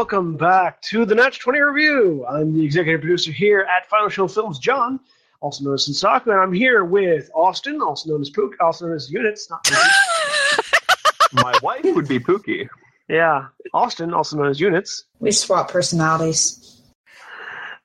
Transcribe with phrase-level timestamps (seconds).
[0.00, 2.24] and welcome back to the Natch 20 Review.
[2.26, 4.98] I'm the executive producer here at Final Show Films, John,
[5.42, 8.96] also known as Senstaku, and I'm here with Austin, also known as Pook, also known
[8.96, 11.32] as Uknits, not Pooky.
[11.42, 12.66] My wife would be Pooky.
[13.08, 16.80] yeah, Austin, also known as Uknits, We swap personalities.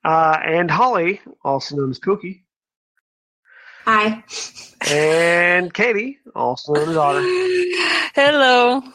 [0.05, 2.43] uh, and Holly, also known as Pooky,
[3.83, 4.23] Hi.
[4.89, 7.21] and Katie, also known as Otter.
[8.15, 8.81] Hello.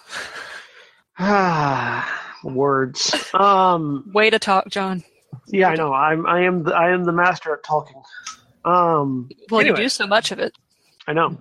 [1.22, 3.12] Ah, words.
[3.34, 5.02] Um, Way to talk, John.
[5.48, 5.92] yeah, I know.
[5.92, 8.02] I'm I am the, I am the master at talking.
[8.64, 9.78] Um, Well, Anyway.
[9.78, 10.52] you do so much of it.
[11.06, 11.38] I know.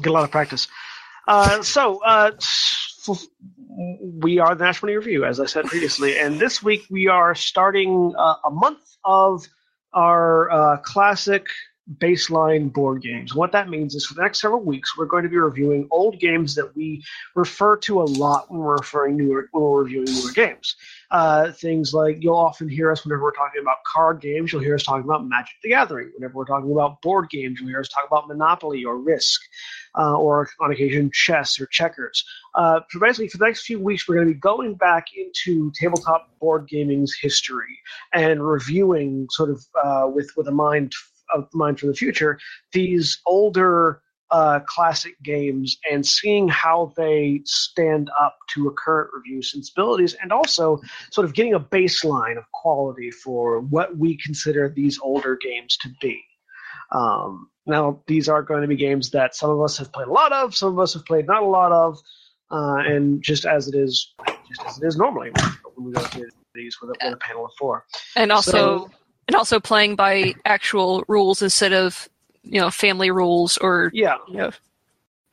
[0.00, 0.68] Get a lot of practice.
[1.28, 2.32] Uh, so, uh,
[4.00, 8.14] we are the National Review, as I said previously, and this week we are starting
[8.18, 9.46] uh, a month of
[9.94, 11.46] our uh, classic
[11.98, 13.34] baseline board games.
[13.34, 16.18] What that means is for the next several weeks, we're going to be reviewing old
[16.20, 17.02] games that we
[17.34, 20.76] refer to a lot when we're referring newer, when we're reviewing newer games.
[21.10, 24.76] Uh, things like you'll often hear us whenever we're talking about card games, you'll hear
[24.76, 26.12] us talking about Magic the Gathering.
[26.14, 29.40] Whenever we're talking about board games, you'll hear us talk about Monopoly or Risk,
[29.98, 32.24] uh, or on occasion chess or checkers.
[32.54, 35.72] Uh, so basically, for the next few weeks, we're going to be going back into
[35.78, 37.78] tabletop board gaming's history
[38.12, 40.92] and reviewing, sort of uh, with with a mind
[41.34, 42.38] of mind for the future,
[42.72, 49.42] these older uh, classic games and seeing how they stand up to a current review
[49.42, 54.98] sensibilities, and also sort of getting a baseline of quality for what we consider these
[55.02, 56.18] older games to be.
[56.92, 60.12] Um, now, these are going to be games that some of us have played a
[60.12, 61.98] lot of, some of us have played not a lot of,
[62.50, 64.14] uh, and just as it is,
[64.48, 65.30] just as it is normally
[65.74, 67.84] when we go through these with a, with a panel of four.
[68.16, 68.90] And also So-
[69.28, 72.08] and also playing by actual rules instead of,
[72.42, 74.50] you know, family rules or Yeah, you know,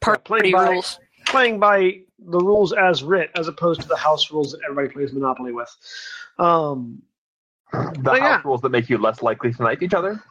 [0.02, 1.00] playing party by- rules.
[1.28, 5.14] playing by the rules as writ, as opposed to the house rules that everybody plays
[5.14, 5.74] Monopoly with.
[6.38, 7.02] Um,
[7.72, 8.42] The house yeah.
[8.44, 10.22] rules that make you less likely to knife each other.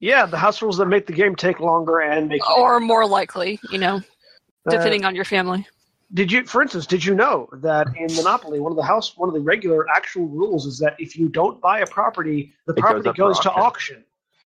[0.00, 3.58] yeah, the house rules that make the game take longer and make Or more likely,
[3.70, 5.66] you know, uh, depending on your family.
[6.14, 9.28] Did you, for instance, did you know that in Monopoly, one of the house, one
[9.28, 12.80] of the regular actual rules is that if you don't buy a property, the It
[12.80, 13.62] property up for goes, to auction.
[13.96, 14.04] auction.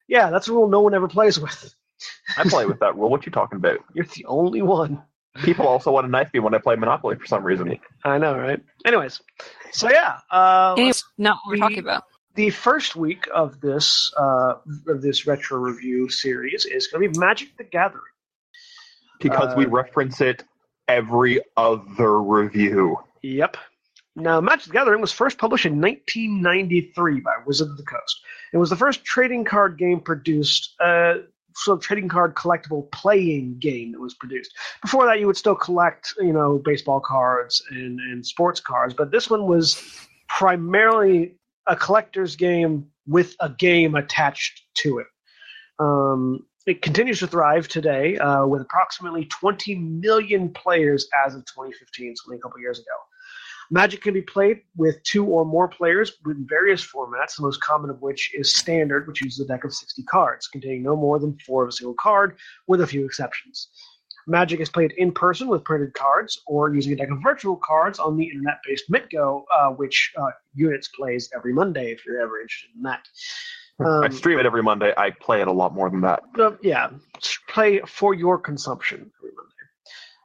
[0.06, 1.74] Yeah, that's a rule no one ever plays with.
[2.36, 3.10] I play with that rule.
[3.10, 3.78] What you talking about?
[3.94, 5.02] You're the only one.
[5.42, 7.78] People also want to knife me when I play Monopoly for some reason.
[8.04, 8.60] I know, right?
[8.84, 9.20] Anyways,
[9.72, 12.04] so yeah, uh, Anyways, not what we're the- talking about.
[12.34, 14.54] the first week of this uh,
[14.88, 18.02] of this retro review series is going to be Magic the Gathering.
[19.20, 20.42] Because we Uh, reference it
[20.90, 22.98] every other review.
[23.22, 23.56] Yep.
[24.16, 28.20] Now, Magic the Gathering was first published in 1993 by Wizard of the Coast.
[28.52, 31.14] It was the first trading card game produced, uh,
[31.54, 34.52] sort of trading card collectible playing game that was produced.
[34.82, 39.12] Before that, you would still collect, you know, baseball cards and, and sports cards, but
[39.12, 39.80] this one was
[40.28, 41.36] primarily
[41.66, 45.06] a collector's game with a game attached to it.
[45.78, 52.16] Um, it continues to thrive today uh, with approximately 20 million players as of 2015,
[52.16, 52.96] so only a couple years ago.
[53.72, 57.88] Magic can be played with two or more players in various formats, the most common
[57.88, 61.38] of which is Standard, which uses a deck of 60 cards, containing no more than
[61.46, 63.68] four of a single card, with a few exceptions.
[64.26, 67.98] Magic is played in person with printed cards or using a deck of virtual cards
[67.98, 72.40] on the internet based MTGO, uh, which uh, Uknits plays every Monday if you're ever
[72.40, 73.06] interested in that.
[73.80, 74.92] I Um, stream it every Monday.
[74.96, 76.22] I play it a lot more than that.
[76.38, 76.90] uh, yeah,
[77.48, 79.46] play for your consumption every Monday.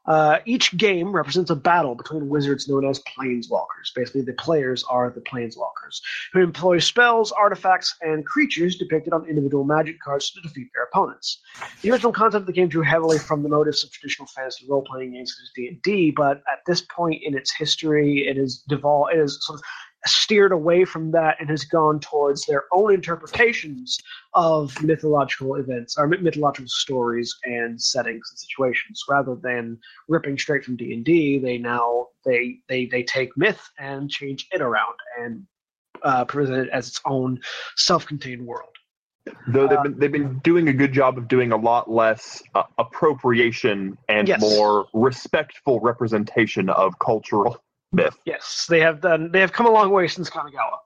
[0.07, 3.91] Uh, each game represents a battle between wizards known as planeswalkers.
[3.95, 5.99] Basically, the players are the planeswalkers,
[6.31, 11.41] who employ spells, artifacts, and creatures depicted on individual magic cards to defeat their opponents.
[11.81, 15.13] The original concept of the game drew heavily from the motifs of traditional fantasy role-playing
[15.13, 19.19] games such as D&D, but at this point in its history, it is devolved, It
[19.19, 19.63] is sort of
[20.05, 23.97] steered away from that and has gone towards their own interpretations
[24.33, 30.75] of mythological events or mythological stories and settings and situations rather than ripping straight from
[30.75, 35.45] d&d they now they they, they take myth and change it around and
[36.03, 37.39] uh, present it as its own
[37.75, 38.69] self-contained world
[39.47, 42.43] Though they've Uh, been they've been doing a good job of doing a lot less
[42.53, 44.39] uh, appropriation and Yes.
[44.39, 47.57] more respectful representation of cultural
[47.95, 48.17] myth.
[48.25, 50.77] yes they have done they have come a long way since kamigawa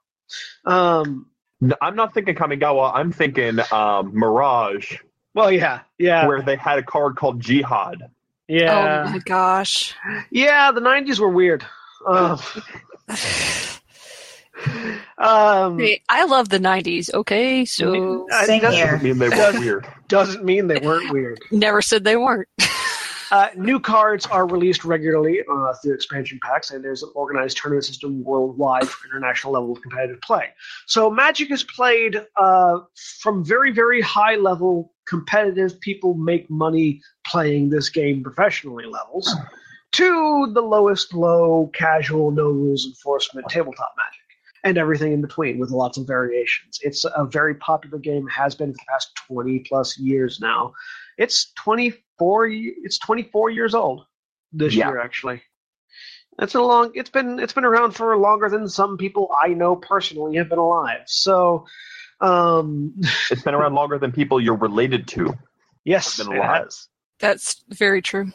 [0.66, 1.26] um
[1.62, 2.92] N- I'm not thinking Kamigawa.
[2.96, 4.96] I'm thinking um, Mirage,
[5.34, 8.10] well yeah yeah where they had a card called Jihad.
[8.48, 9.94] yeah Oh my gosh.
[10.32, 11.66] yeah the 90s were weird
[12.08, 12.40] um,
[15.18, 17.66] um Hey, I love the 90s, okay?
[17.66, 18.98] So I- Same that's- here.
[19.00, 19.88] I mean, they were weird.
[20.08, 22.48] doesn't mean they weren't weird never said they weren't.
[23.32, 27.86] Uh, new cards are released regularly uh, through expansion packs, and there's an organized tournament
[27.86, 30.50] system worldwide for international level of competitive play.
[30.88, 32.80] So Magic is played uh,
[33.22, 39.36] from very, very high level competitive people make money playing this game professionally levels
[39.92, 44.20] to the lowest low casual no rules enforcement tabletop magic
[44.64, 46.80] and everything in between with lots of variations.
[46.82, 50.74] It's a very popular game, has been for the past 20 plus years now.
[51.18, 51.52] It's
[52.20, 52.48] 24
[52.84, 54.06] it's 24 years old
[54.52, 54.90] this Yeah.
[54.90, 55.42] year actually.
[56.42, 59.76] It's a long it's been it's been around for longer than some people I know
[59.76, 61.02] personally have been alive.
[61.08, 61.66] So
[62.22, 62.94] um
[63.32, 65.34] It's been around longer than people you're related to.
[65.86, 66.88] yes, Been it has.
[67.20, 68.32] That's very true.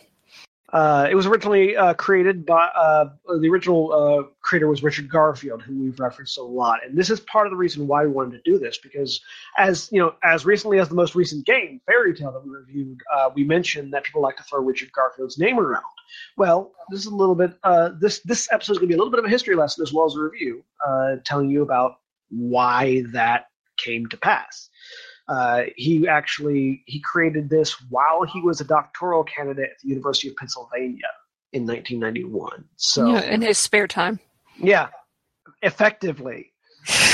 [0.75, 3.09] Uh, it was originally uh, created by uh,
[3.41, 7.21] the original uh, creator was Richard Garfield, who we've referenced a lot, and this is
[7.21, 9.21] part of the reason why we wanted to do this because,
[9.57, 12.99] as you know, as recently as the most recent game, Fairy Tale that we reviewed,
[13.15, 15.85] uh, we mentioned that people like to throw Richard Garfield's name around.
[16.37, 17.57] Well, this is a little bit.
[17.63, 19.85] Uh, this this episode is going to be a little bit of a history lesson
[19.85, 20.65] as well as a review,
[21.25, 21.99] telling you about
[22.31, 24.71] why that came to pass.
[25.27, 30.29] Uh, he actually he created this while he was a doctoral candidate at the University
[30.29, 31.07] of Pennsylvania
[31.53, 32.65] in 1991.
[32.77, 34.21] So Yeah, in his spare time.
[34.59, 34.89] yeah,
[35.63, 36.53] effectively.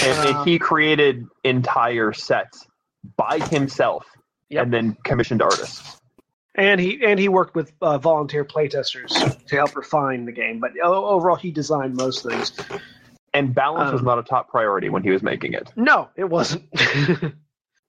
[0.04, 2.66] And Uh, he created entire sets
[3.16, 4.04] by himself
[4.48, 4.64] Yep.
[4.64, 6.00] and then commissioned artists.
[6.56, 9.10] And he and he worked with uh, volunteer playtesters
[9.46, 10.58] to help refine the game.
[10.58, 12.52] But overall, he designed most things.
[13.32, 15.70] And balance was Um, not a top priority when he was making it.
[15.76, 16.64] No, it wasn't.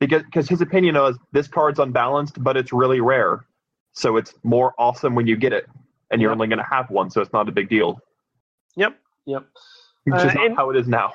[0.01, 3.45] Because cause his opinion was this card's unbalanced, but it's really rare.
[3.93, 5.67] So it's more awesome when you get it.
[6.09, 6.35] And you're Yep.
[6.35, 8.01] only going to have one, so it's not a big deal.
[8.75, 9.47] yep, yep.
[10.05, 11.13] Which Uh, is not and- how it is now.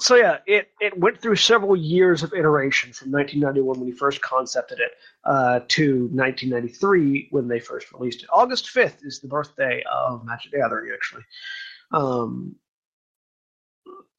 [0.00, 4.20] So yeah, it, it went through several years of iteration from 1991 when he first
[4.22, 4.92] concepted it
[5.24, 8.28] uh, to 1993 when they first released it.
[8.32, 11.22] August 5th is the birthday of Magic the Gathering, actually.
[11.92, 12.56] Um,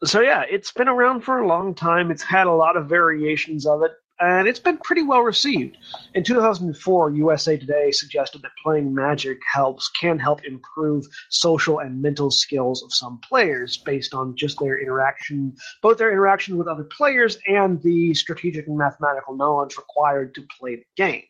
[0.04, 2.12] so yeah, it's been around for a long time.
[2.12, 5.78] It's had a lot of variations of it, and it's been pretty well received.
[6.14, 12.30] In 2004, USA Today suggested that playing Magic helps can help improve social and mental
[12.30, 17.40] skills of some players based on just their interaction, both their interaction with other players
[17.48, 21.24] and the strategic and mathematical knowledge required to play the game.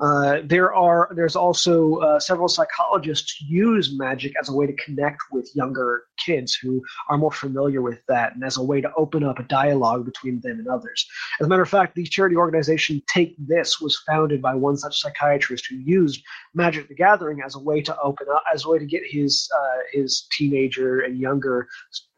[0.00, 5.18] Uh, there are there's also uh, several psychologists use magic as a way to connect
[5.30, 9.22] with younger kids who are more familiar with that and as a way to open
[9.22, 11.06] up a dialogue between them and others.
[11.38, 14.98] As a matter of fact, the charity organization Take This was founded by one such
[14.98, 16.22] psychiatrist who used
[16.54, 19.50] Magic the Gathering as a way to open up, as a way to get his
[19.54, 21.68] uh, his teenager and younger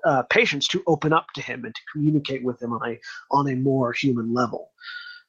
[0.04, 2.98] uh, patients to open up to him and to communicate with him on a
[3.32, 4.70] on a more human level.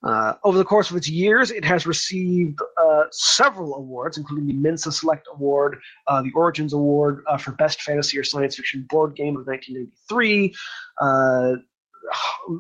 [0.04, 4.54] Uh, over the course of its years, it has received uh, several awards, including the
[4.54, 9.16] Mensa Select Award, uh, the Origins Award uh, for Best Fantasy or Science Fiction Board
[9.16, 10.54] Game of 1993,
[11.00, 11.56] uh,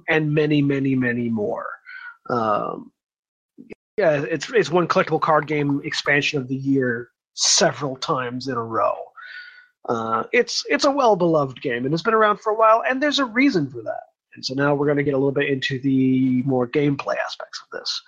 [0.10, 1.68] and many, many, many more.
[2.30, 2.92] Um,
[3.98, 8.64] yeah, it's it's won collectible card game expansion of the year several times in a
[8.64, 8.96] row.
[9.88, 13.04] Uh, it's it's a well beloved game and it's been around for a while, and
[13.04, 14.13] there's a reason for that.
[14.36, 17.62] And so now we're going to get a little bit into the more gameplay aspects
[17.62, 18.02] of this.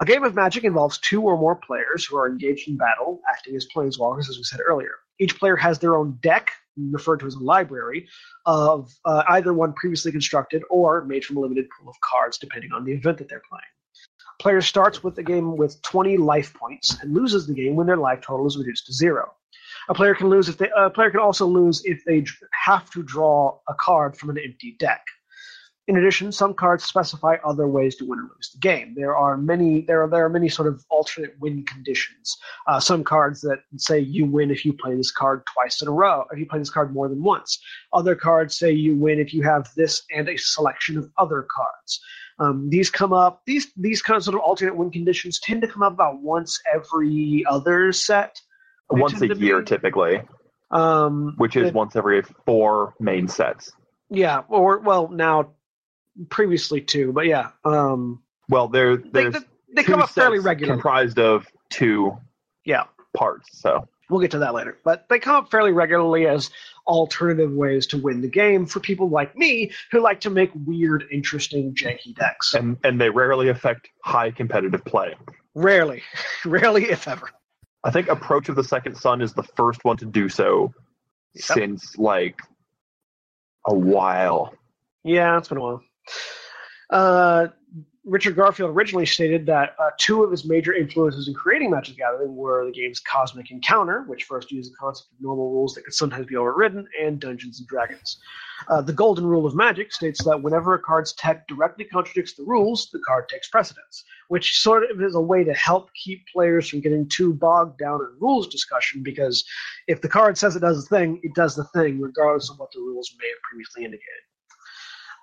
[0.00, 3.56] A game of Magic involves two or more players who are engaged in battle, acting
[3.56, 4.92] as planeswalkers, as we said earlier.
[5.18, 8.06] Each player has their own deck, referred to as a library,
[8.44, 12.72] of uh, either one previously constructed or made from a limited pool of cards, depending
[12.72, 13.62] on the event that they're playing.
[14.38, 17.86] A player starts with the game with 20 life points and loses the game when
[17.86, 19.32] their life total is reduced to zero.
[19.88, 20.68] A player can lose if they.
[20.76, 22.24] A player can also lose if they
[22.64, 25.04] have to draw a card from an empty deck.
[25.88, 28.94] In addition, some cards specify other ways to win or lose the game.
[28.96, 29.82] There are many.
[29.82, 32.36] There are there are many sort of alternate win conditions.
[32.66, 35.92] Uh, some cards that say you win if you play this card twice in a
[35.92, 36.24] row.
[36.32, 37.60] If you play this card more than once.
[37.92, 42.00] Other cards say you win if you have this and a selection of other cards.
[42.40, 43.42] Um, these come up.
[43.46, 46.60] These these kind of sort of alternate win conditions tend to come up about once
[46.74, 48.40] every other set.
[48.92, 50.20] They Once a year, be- typically,
[50.72, 53.72] Um, which is it- once every four main sets.
[54.10, 55.52] yeah, or well now,
[56.30, 57.50] previously too, but yeah.
[57.64, 59.30] Um, Well, they're they,
[59.74, 60.76] they come up fairly regularly.
[60.76, 62.16] comprised of two
[62.64, 62.84] Yeah.
[63.16, 63.60] parts.
[63.60, 64.78] So We'll get to that later.
[64.84, 66.50] But they come up fairly regularly as
[66.86, 71.04] alternative ways to win the game for people like me who like to make weird,
[71.10, 72.54] interesting, janky decks.
[72.54, 75.14] and and they rarely affect high competitive play.
[75.56, 76.02] Rarely,
[76.44, 77.28] rarely, if ever.
[77.82, 80.72] I think Approach of the Second Sun is the first one to do so
[81.34, 81.42] Yep.
[81.44, 82.38] since like
[83.66, 84.54] a while.
[85.04, 85.82] Yeah, it's been a while.
[86.90, 87.48] Uh,
[88.06, 92.02] Richard Garfield originally stated that uh, two of his major influences in creating Magic the
[92.02, 95.82] Gathering were the game's Cosmic Encounter, which first used the concept of normal rules that
[95.84, 98.20] could sometimes be overridden, and Dungeons and Dragons.
[98.68, 102.44] Uh, the Golden Rule of Magic states that whenever a card's tech directly contradicts the
[102.44, 106.68] rules, the card takes precedence, which sort of is a way to help keep players
[106.68, 109.44] from getting too bogged down in rules discussion, because
[109.88, 112.70] if the card says it does a thing, it does the thing, regardless of what
[112.70, 114.22] the rules may have previously indicated.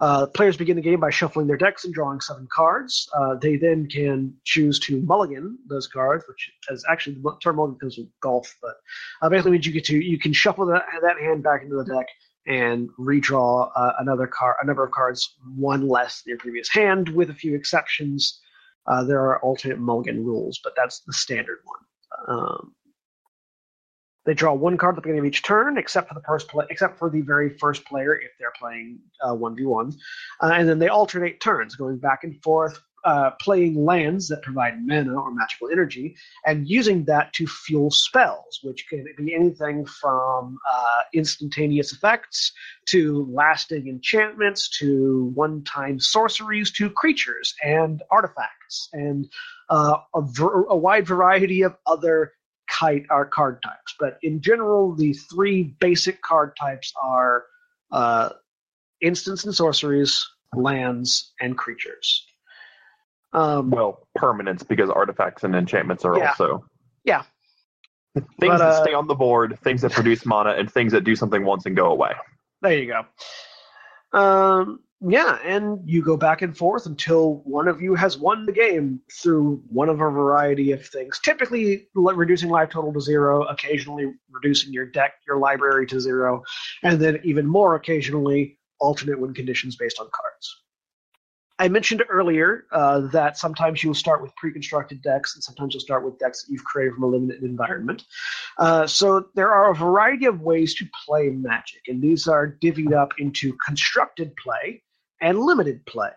[0.02, 3.10] Uh, players begin the game by shuffling their decks and drawing seven cards.
[3.16, 7.80] Uh, they then can choose to mulligan those cards, which is actually the term mulligan
[7.80, 8.76] comes from golf, but
[9.22, 11.86] uh, basically means you get to you can shuffle that, that hand back into the
[11.86, 12.08] deck
[12.46, 17.10] and redraw uh, another card, a number of cards, one less than your previous hand,
[17.10, 18.42] with a few exceptions.
[18.86, 22.38] Uh, there are alternate mulligan rules, but that's the standard one.
[22.38, 22.76] Um,
[24.26, 26.66] they draw one card at the beginning of each turn, except for the first play,
[26.70, 29.92] except for the very first player if they're playing uh, one v one,
[30.42, 34.76] uh, and then they alternate turns, going back and forth, uh, playing lands that provide
[34.80, 36.16] mana or magical energy,
[36.46, 42.54] and using that to fuel spells, which can be anything from uh, instantaneous effects
[42.86, 49.30] to lasting enchantments to one-time sorceries to creatures and artifacts and
[49.70, 52.32] uh, a, ver- a wide variety of other
[52.80, 53.96] kite are card types.
[54.00, 57.46] But in general, the three basic card types are
[57.92, 58.30] uh,
[59.02, 60.26] instants and sorceries,
[60.56, 62.26] lands, and creatures.
[63.34, 66.30] Um, Well, permanents because artifacts and enchantments are Yeah.
[66.30, 66.66] also
[67.04, 67.24] Yeah.
[68.14, 71.04] things But, that uh, stay on the board, things that produce mana, and things that
[71.04, 72.12] do something once and go away.
[72.62, 74.18] There you go.
[74.18, 78.52] Um, yeah, and you go back and forth until one of you has won the
[78.52, 81.20] game through one of a variety of things.
[81.20, 86.42] Typically, reducing life total to zero, occasionally reducing your deck, your library to zero,
[86.84, 90.64] and then even more occasionally, alternate win conditions based on cards.
[91.60, 96.04] I mentioned earlier uh, that sometimes you'll start with pre-constructed decks, and sometimes you'll start
[96.04, 98.06] with decks that you've created from a limited environment.
[98.58, 102.94] Uh, so there are a variety of ways to play Magic, and these are divvied
[102.94, 104.82] up into constructed play
[105.24, 106.12] and limited play.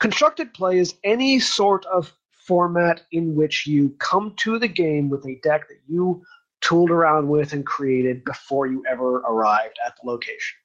[0.00, 2.12] Constructed play is any sort of
[2.46, 6.22] format in which you come to the game with a deck that you
[6.60, 10.58] tooled around with and created before you ever arrived at the location.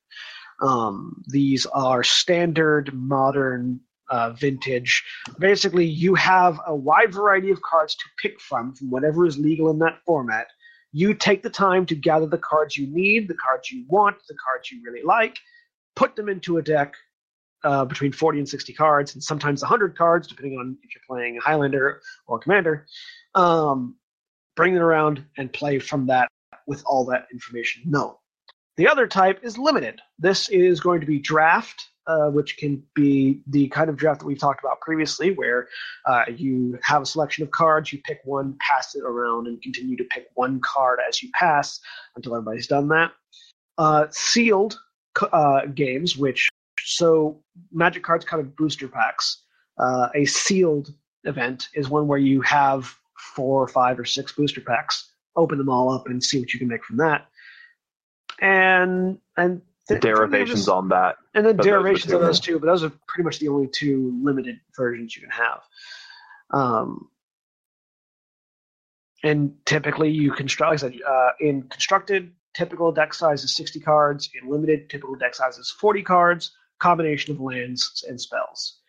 [0.61, 5.03] Um, these are standard, modern, uh, vintage.
[5.39, 9.69] Basically, you have a wide variety of cards to pick from, from whatever is legal
[9.69, 10.47] in that format.
[10.91, 14.35] You take the time to gather the cards you need, the cards you want, the
[14.43, 15.37] cards you really like,
[15.95, 16.93] put them into a deck
[17.63, 21.37] uh, between 40 and 60 cards, and sometimes 100 cards, depending on if you're playing
[21.37, 22.85] Highlander or Commander.
[23.35, 23.95] Um,
[24.55, 26.27] bring them around and play from that
[26.67, 28.13] with all that information known.
[28.77, 30.01] The other type is limited.
[30.17, 34.25] This is going to be draft, uh, which can be the kind of draft that
[34.25, 35.67] we've talked about previously, where
[36.05, 39.97] uh, you have a selection of cards, you pick one, pass it around, and continue
[39.97, 41.79] to pick one card as you pass
[42.15, 43.11] until everybody's done that.
[43.77, 44.79] Uh, sealed
[45.31, 46.49] uh, games, which
[46.95, 49.43] so Magic cards kind of booster packs.
[49.77, 50.93] Uh, a sealed
[51.23, 52.93] event is one where you have
[53.35, 55.11] four or five or six booster packs.
[55.35, 57.27] Open them all up and see what you can make from that.
[58.41, 61.17] And and th- Derivations on that.
[61.35, 62.19] and then derivations two.
[62.19, 65.61] those two, but those are pretty much the only two limited versions you can have.
[66.51, 67.09] Um,
[69.23, 73.79] and typically, you construct, like I said, uh, in constructed, typical deck size is 60
[73.79, 74.29] cards.
[74.41, 76.51] In limited, typical deck size is 40 cards,
[76.81, 78.79] combination of lands and spells.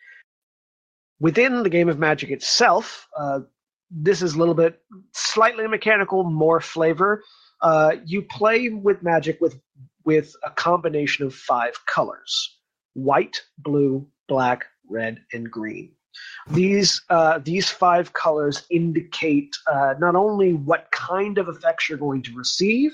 [1.19, 3.41] Within the game of Magic itself, uh,
[3.89, 4.81] this is a little bit
[5.13, 7.23] slightly mechanical, more flavor.
[7.61, 9.59] Uh, you play with Magic with
[10.03, 12.57] with a combination of five colors:
[12.93, 15.93] white, blue, black, red, and green.
[16.49, 22.23] These uh, these five colors indicate uh, not only what kind of effects you're going
[22.23, 22.91] to receive,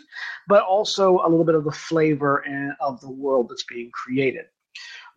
[0.48, 2.46] but also a little bit of the flavor
[2.80, 4.46] of the world that's being created.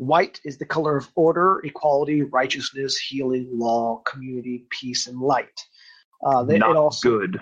[0.03, 5.61] White is the color of order, equality, righteousness, healing, law, community, peace, and light.
[6.25, 7.41] Uh, they- Not it also, good.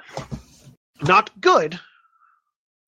[1.03, 1.81] not good.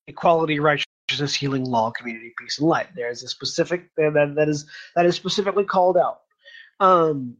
[0.05, 2.89] Equality, righteousness, healing, law, community, peace, and light.
[2.95, 6.21] There's a specific that that, is that is specifically called out.
[6.79, 7.37] Um,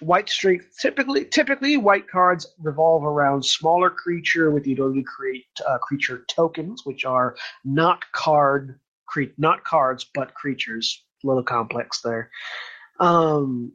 [0.00, 5.46] white straight typically typically white cards revolve around smaller creature with the ability to create
[5.66, 11.04] uh, creature tokens, which are not card cre- not cards but creatures.
[11.24, 12.30] Little complex there.
[13.00, 13.72] Um,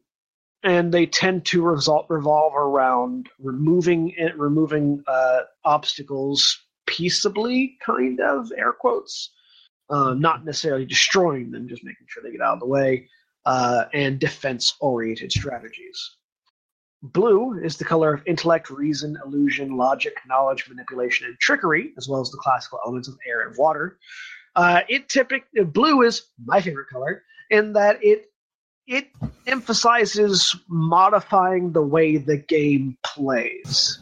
[0.63, 8.51] and they tend to result, revolve around removing it, removing uh, obstacles peaceably, kind of
[8.57, 9.31] air quotes,
[9.89, 13.07] uh, not necessarily destroying them, just making sure they get out of the way.
[13.47, 16.17] uh, and defense oriented strategies.
[17.01, 22.19] Blue is the color of intellect, reason, illusion, logic, knowledge, manipulation, and trickery, as well
[22.19, 23.97] as the classical elements of air and water.
[24.55, 28.31] Uh, it typically blue is my favorite color in that it
[28.87, 29.07] it
[29.45, 33.99] emphasizes modifying the way the game plays.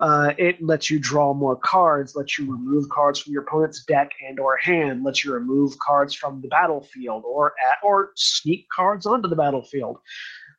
[0.00, 4.10] Uh, it lets you draw more cards, lets you remove cards from your opponent's deck
[4.26, 9.06] and or hand, lets you remove cards from the battlefield or at, or sneak cards
[9.06, 9.98] onto the battlefield.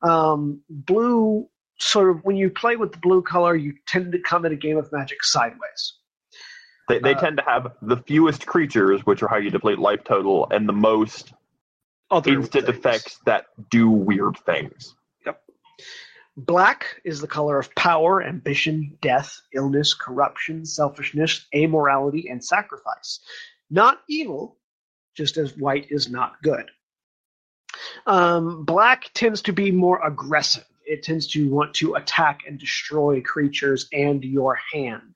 [0.02, 1.50] Um, blue
[1.80, 4.56] sort of when you play with the blue color, you tend to come at a
[4.56, 5.98] game of Magic sideways.
[6.88, 10.04] They, they Uh, tend to have the fewest creatures, which are how you deplete life
[10.04, 11.34] total, and the most
[12.14, 12.78] Other instant things.
[12.78, 14.96] effects that do weird things.
[15.26, 15.42] Yep.
[16.38, 23.20] Black is the color of power, ambition, death, illness, corruption, selfishness, amorality, and sacrifice.
[23.70, 24.58] Not evil,
[25.16, 26.70] just as white is not good.
[28.06, 30.66] Um, black tends to be more aggressive.
[30.86, 35.16] It tends to want to attack and destroy creatures and your hand.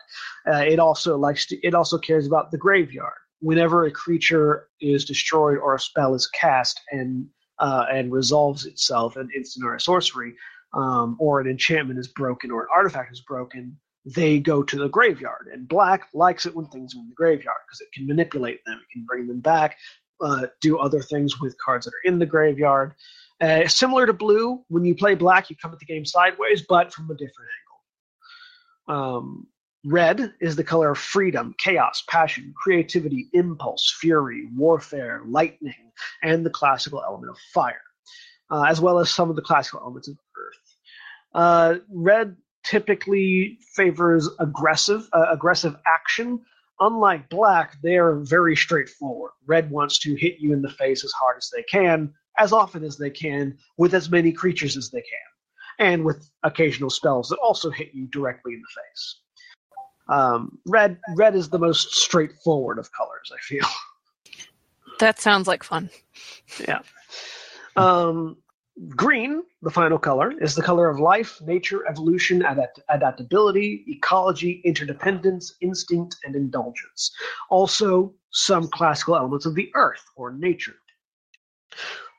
[0.49, 1.57] Uh, it also likes to.
[1.65, 3.13] It also cares about the graveyard.
[3.39, 7.27] Whenever a creature is destroyed or a spell is cast and
[7.59, 10.35] uh, and resolves itself, an instant or a sorcery,
[10.73, 14.89] um, or an enchantment is broken or an artifact is broken, they go to the
[14.89, 15.49] graveyard.
[15.51, 18.79] And black likes it when things are in the graveyard because it can manipulate them,
[18.81, 19.77] it can bring them back,
[20.21, 22.93] uh, do other things with cards that are in the graveyard.
[23.39, 26.93] Uh, similar to blue, when you play black, you come at the game sideways, but
[26.93, 27.49] from a different
[28.87, 28.99] angle.
[28.99, 29.47] Um,
[29.87, 35.91] red is the color of freedom, chaos, passion, creativity, impulse, fury, warfare, lightning,
[36.21, 37.81] and the classical element of fire,
[38.51, 40.75] uh, as well as some of the classical elements of earth.
[41.33, 46.41] Uh, red typically favors aggressive uh, aggressive action.
[46.79, 49.31] Unlike black, they are very straightforward.
[49.47, 52.83] Red wants to hit you in the face as hard as they can, as often
[52.83, 57.37] as they can, with as many creatures as they can, and with occasional spells that
[57.37, 59.21] also hit you directly in the face.
[60.09, 63.31] Um, red red is the most straightforward of colors.
[63.33, 63.65] I feel.
[64.99, 65.89] That sounds like fun.
[66.67, 66.79] Yeah.
[67.75, 68.37] Um,
[68.89, 75.55] green, the final color, is the color of life, nature, evolution, adapt- adaptability, ecology, interdependence,
[75.61, 77.11] instinct, and indulgence.
[77.49, 80.75] Also, some classical elements of the earth or nature.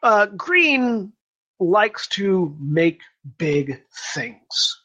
[0.03, 1.13] Uh, green
[1.61, 3.01] likes to make
[3.39, 3.83] big
[4.15, 4.83] things.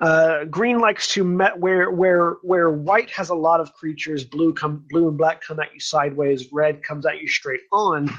[0.00, 4.24] Uh, green likes to met where where where white has a lot of creatures.
[4.24, 6.50] Blue come blue and black come at you sideways.
[6.52, 8.10] Red comes at you straight on.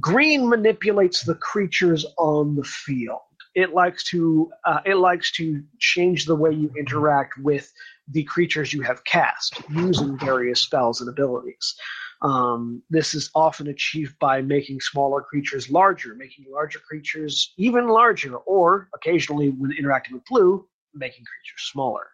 [0.00, 3.20] Green manipulates the creatures on the field.
[3.54, 7.70] It likes to uh, it likes to change the way you interact with
[8.10, 11.74] the creatures you have cast using various spells and abilities.
[12.22, 18.36] Um, this is often achieved by making smaller creatures larger, making larger creatures even larger,
[18.38, 22.06] or occasionally, when interacting with blue, making creatures smaller.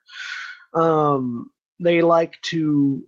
[0.75, 3.05] Um, they like to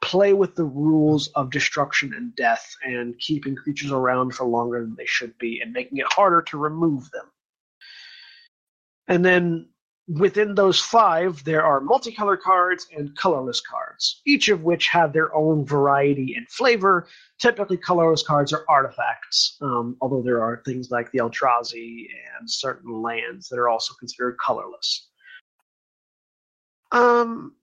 [0.00, 4.94] play with the rules of destruction and death and keeping creatures around for longer than
[4.96, 7.26] they should be and making it harder to remove them.
[9.08, 9.68] And then
[10.08, 15.34] within those five, there are multicolor cards and colorless cards, each of which have their
[15.34, 17.06] own variety and flavor.
[17.38, 23.02] Typically, colorless cards are artifacts, um, although there are things like the Eldrazi and certain
[23.02, 25.09] lands that are also considered colorless.
[26.92, 27.54] Um,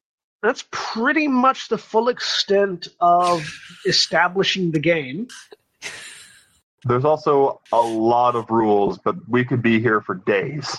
[0.44, 3.44] that's pretty much the full extent of
[3.86, 5.28] establishing the game.
[6.86, 10.78] There's also a lot of rules, but we could be here for days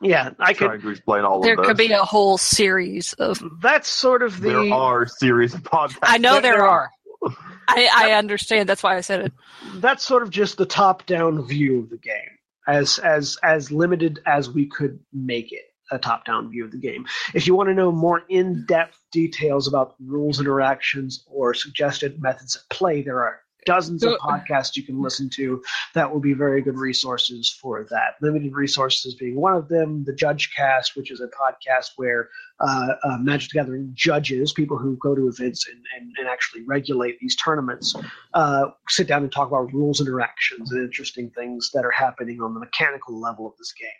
[0.00, 0.66] Yeah, I could.
[0.68, 1.66] trying to explain all There of this.
[1.66, 3.42] could be a whole series of.
[3.60, 4.50] That's sort of the.
[4.50, 5.98] there are series of podcasts.
[6.02, 6.90] I know there there are.
[7.22, 7.34] are.
[7.70, 8.68] I, I understand.
[8.68, 9.32] That's why I said it.
[9.76, 14.48] that's sort of just the top-down view of the game, as as as limited as
[14.48, 17.06] we could make it a top-down view of the game.
[17.34, 22.68] If you want to know more in-depth details about rules, interactions, or suggested methods of
[22.68, 25.62] play, there are dozens of podcasts you can listen to
[25.94, 28.14] that will be very good resources for that.
[28.22, 30.04] Limited resources being one of them.
[30.04, 34.78] The Judge Cast, which is a podcast where uh, uh, Magic the Gathering judges, people
[34.78, 37.94] who go to events and, and, and actually regulate these tournaments,
[38.32, 42.54] uh, sit down and talk about rules, interactions, and interesting things that are happening on
[42.54, 43.90] the mechanical level of this game.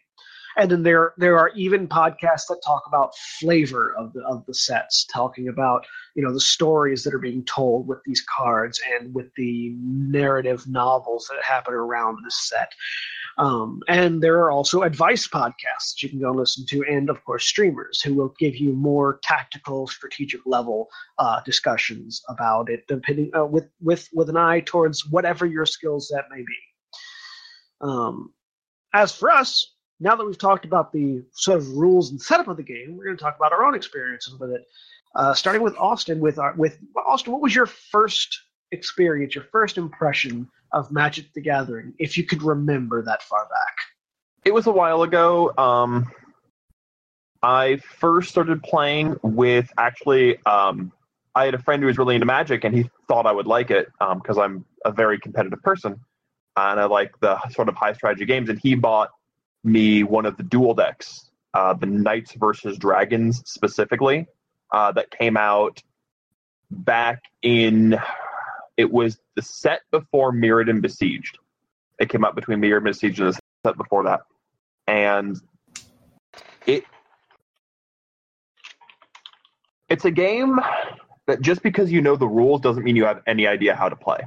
[0.59, 4.55] And then there there are even podcasts that talk about flavor of the of the
[4.55, 9.14] sets, talking about you know the stories that are being told with these cards and
[9.14, 12.73] with the narrative novels that happen around this set.
[13.38, 17.25] Um, and there are also advice podcasts that you can go listen to, and of
[17.25, 23.31] course streamers who will give you more tactical, strategic level uh, discussions about it, depending
[23.38, 26.59] uh, with with with an eye towards whatever your skill set may be.
[27.81, 28.35] Um,
[28.92, 32.57] as for us, now that we've talked about the sort of rules and setup of
[32.57, 34.67] the game, we're going to talk about our own experiences with it.
[35.15, 39.79] Uh, starting with Austin, with our with Austin, what was your first experience, your first
[39.79, 43.75] impression of Magic: The Gathering, if you could remember that far back?
[44.45, 45.53] It was a while ago.
[45.57, 46.13] Um,
[47.43, 50.39] I first started playing with actually.
[50.45, 50.93] Um,
[51.35, 53.71] I had a friend who was really into Magic, and he thought I would like
[53.71, 55.93] it because I'm a very competitive person,
[56.57, 58.51] and I like the sort of high strategy games.
[58.51, 59.11] And he bought
[59.64, 64.27] me one of the dual decks, uh, the Knights versus Dragons specifically,
[64.73, 65.83] uh, that came out
[66.71, 67.99] back in.
[68.77, 71.38] It was the set before Mirrodin Besieged.
[71.99, 74.21] It came out between Mirrodin Besieged and the set before that,
[74.87, 75.40] and
[76.66, 76.85] it
[79.88, 80.61] it's a game
[81.27, 83.97] that just because you know the rules doesn't mean you have any idea how to
[83.97, 84.21] play.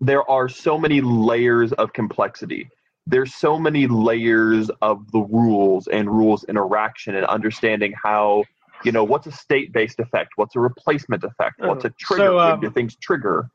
[0.00, 2.68] There are so many layers of complexity.
[3.06, 8.44] There's so many layers of the rules and rules interaction and understanding how,
[8.84, 10.32] you know, what's a state based effect?
[10.36, 11.60] What's a replacement effect?
[11.60, 12.22] What's a trigger?
[12.22, 13.48] So, um, do things trigger?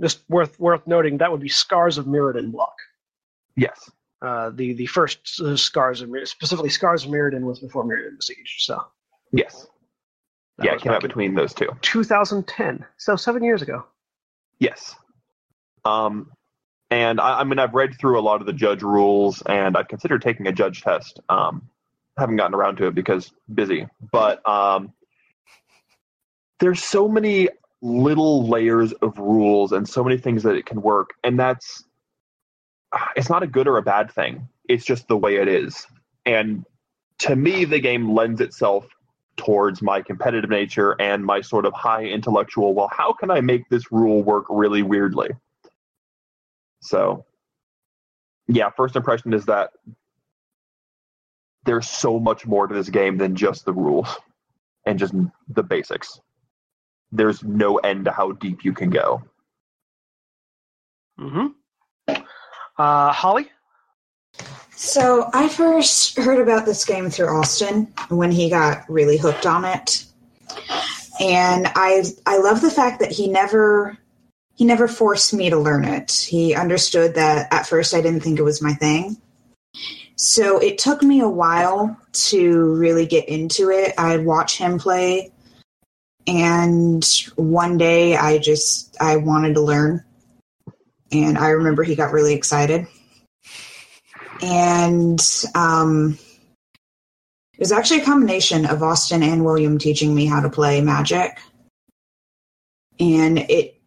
[0.00, 2.74] Just worth worth noting that would be Scars of Mirrodin block.
[3.56, 3.90] Yes.
[4.20, 8.16] Uh, the the first uh, Scars of Mir- specifically Scars of Mirrodin was before Mirrodin
[8.16, 8.84] Besieged So
[9.32, 9.66] Yes.
[10.58, 11.68] that yeah, it came out between those two.
[11.82, 13.84] 2010, so seven years ago.
[14.60, 14.94] Yes.
[15.84, 16.30] Um,
[16.92, 19.88] and I, I mean, I've read through a lot of the judge rules, and I've
[19.88, 21.20] considered taking a judge test.
[21.30, 21.70] Um,
[22.18, 23.86] haven't gotten around to it because busy.
[24.12, 24.92] But um,
[26.60, 27.48] there's so many
[27.80, 31.82] little layers of rules and so many things that it can work, and that's
[33.16, 34.48] it's not a good or a bad thing.
[34.68, 35.86] It's just the way it is.
[36.26, 36.66] And
[37.20, 38.86] to me, the game lends itself
[39.38, 43.66] towards my competitive nature and my sort of high intellectual, well, how can I make
[43.70, 45.30] this rule work really weirdly?
[46.82, 47.24] So,
[48.48, 49.70] yeah, first impression is that
[51.64, 54.08] there's so much more to this game than just the rules
[54.84, 55.14] and just
[55.48, 56.20] the basics.
[57.12, 59.22] There's no end to how deep you can go.
[61.16, 61.48] hmm
[62.76, 63.48] Uh, Holly,
[64.74, 69.64] So I first heard about this game through Austin when he got really hooked on
[69.64, 70.04] it.
[71.20, 73.96] And I I love the fact that he never
[74.62, 76.12] he never forced me to learn it.
[76.12, 79.16] He understood that at first I didn't think it was my thing.
[80.14, 81.98] So it took me a while
[82.30, 83.92] to really get into it.
[83.98, 85.32] I'd watch him play
[86.28, 90.04] and one day I just I wanted to learn.
[91.10, 92.86] And I remember he got really excited
[94.40, 95.20] and
[95.56, 96.16] um,
[97.52, 101.36] it was actually a combination of Austin and William teaching me how to play Magic,
[103.00, 103.81] and it.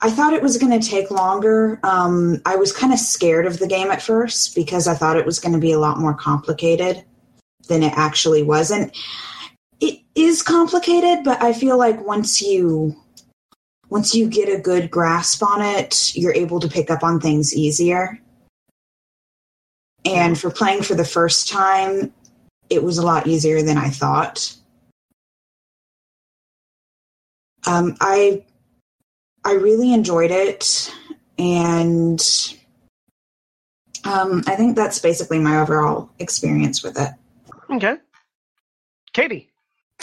[0.00, 1.80] I thought it was going to take longer.
[1.82, 5.26] Um, I was kind of scared of the game at first because I thought it
[5.26, 7.04] was going to be a lot more complicated
[7.68, 8.92] than it actually was, and
[9.80, 11.24] it is complicated.
[11.24, 12.96] But I feel like once you
[13.88, 17.54] once you get a good grasp on it, you're able to pick up on things
[17.54, 18.20] easier.
[20.04, 22.12] And for playing for the first time,
[22.70, 24.54] it was a lot easier than I thought.
[27.66, 28.44] Um, I
[29.44, 30.92] I really enjoyed it,
[31.38, 32.20] and
[34.04, 37.10] um, I think that's basically my overall experience with it.
[37.70, 37.96] okay.
[39.12, 39.50] Katie,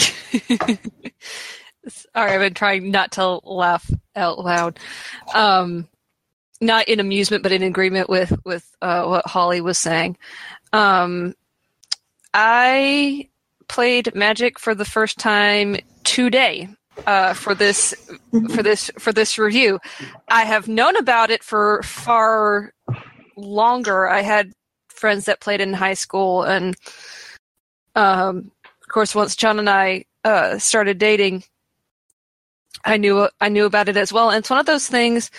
[1.87, 4.79] Sorry, I've been trying not to laugh out loud.
[5.33, 5.87] Um,
[6.61, 10.17] not in amusement, but in agreement with with uh, what Holly was saying.
[10.73, 11.35] Um,
[12.33, 13.29] I
[13.67, 16.69] played Magic for the first time today
[17.05, 17.93] uh, for this
[18.53, 19.79] for this for this review.
[20.29, 22.73] I have known about it for far
[23.35, 24.07] longer.
[24.07, 24.53] I had
[24.89, 26.75] friends that played in high school, and
[27.95, 31.43] um, of course, once John and I uh, started dating,
[32.83, 34.29] I knew I knew about it as well.
[34.29, 35.31] And it's one of those things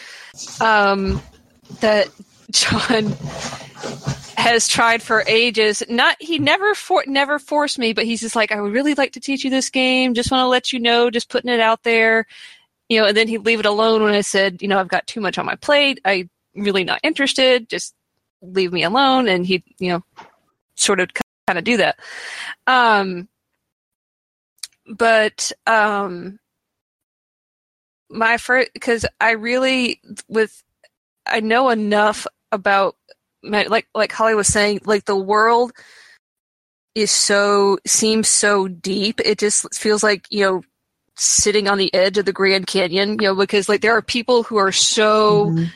[0.60, 1.22] um,
[1.80, 2.08] that
[2.50, 3.14] John
[4.36, 5.82] has tried for ages.
[5.88, 9.12] Not he never for, never forced me, but he's just like, I would really like
[9.12, 10.14] to teach you this game.
[10.14, 12.26] Just want to let you know, just putting it out there,
[12.88, 13.06] you know.
[13.06, 15.38] And then he'd leave it alone when I said, you know, I've got too much
[15.38, 16.00] on my plate.
[16.04, 17.68] I'm really not interested.
[17.68, 17.94] Just
[18.42, 19.28] leave me alone.
[19.28, 20.04] And he, you know,
[20.74, 21.08] sort of
[21.46, 21.98] kind of do that.
[22.66, 23.28] Um,
[24.86, 26.38] but um,
[28.08, 30.62] my first because I really with
[31.26, 32.96] I know enough about
[33.50, 35.72] like like Holly was saying like the world
[36.94, 39.20] is so seems so deep.
[39.24, 40.62] It just feels like you know
[41.16, 44.42] sitting on the edge of the Grand Canyon you know because like there are people
[44.42, 45.70] who are so Mhm.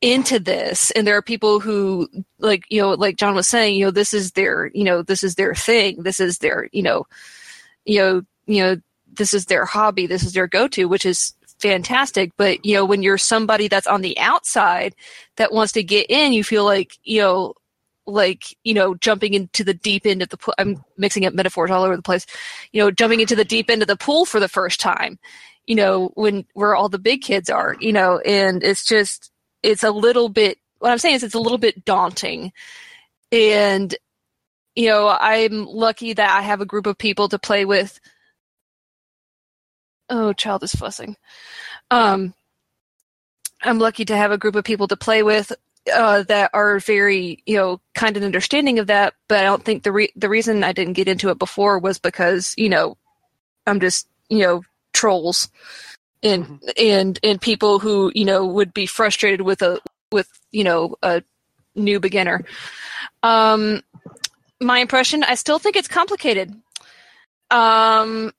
[0.00, 3.84] into this and there are people who like you know like john was saying you
[3.86, 6.02] know this is their you know this is their thing.
[6.02, 7.06] This is their you know
[7.84, 8.76] you know you know
[9.16, 10.06] this is their hobby.
[10.06, 14.02] This is their go-to which is fantastic but you know when you're somebody that's on
[14.02, 14.94] the outside
[15.36, 17.54] that wants to get in you feel like you know
[18.06, 21.70] like you know jumping into the deep end of the pool i'm mixing up metaphors
[21.70, 22.26] all over the place
[22.72, 25.18] you know jumping into the deep end of the pool for the first time
[25.66, 29.30] you know when where all the big kids are you know and it's just
[29.62, 32.52] it's a little bit what i'm saying is it's a little bit daunting.
[33.32, 33.94] And
[34.76, 37.98] you know i'm lucky that i have a group of people to play with
[40.10, 41.16] oh child is fussing
[41.90, 42.34] um
[43.62, 45.52] i'm lucky to have a group of people to play with
[45.92, 49.14] uh, that are very, you know, kind and understanding of that.
[49.28, 51.98] But I don't think the re- the reason I didn't get into it before was
[51.98, 52.96] because you know,
[53.66, 54.62] I'm just you know
[54.92, 55.48] trolls
[56.22, 56.68] and mm-hmm.
[56.78, 61.22] and and people who you know would be frustrated with a with you know a
[61.74, 62.44] new beginner.
[63.22, 63.82] Um,
[64.60, 66.54] my impression, I still think it's complicated.
[67.50, 68.32] Um,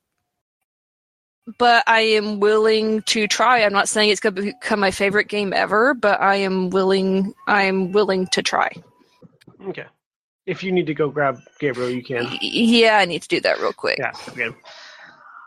[1.58, 3.64] but I am willing to try.
[3.64, 7.34] I'm not saying it's going to become my favorite game ever, but I am willing.
[7.48, 8.72] I am willing to try.
[9.68, 9.86] Okay.
[10.46, 12.28] If you need to go grab Gabriel, you can.
[12.42, 13.98] Yeah, I need to do that real quick.
[13.98, 14.12] Yeah.
[14.30, 14.50] Okay.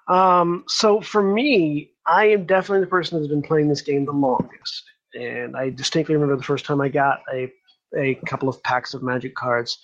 [0.09, 0.65] Um.
[0.69, 4.85] So for me, I am definitely the person that's been playing this game the longest,
[5.15, 7.53] and I distinctly remember the first time I got a
[7.97, 9.79] a couple of packs of Magic cards.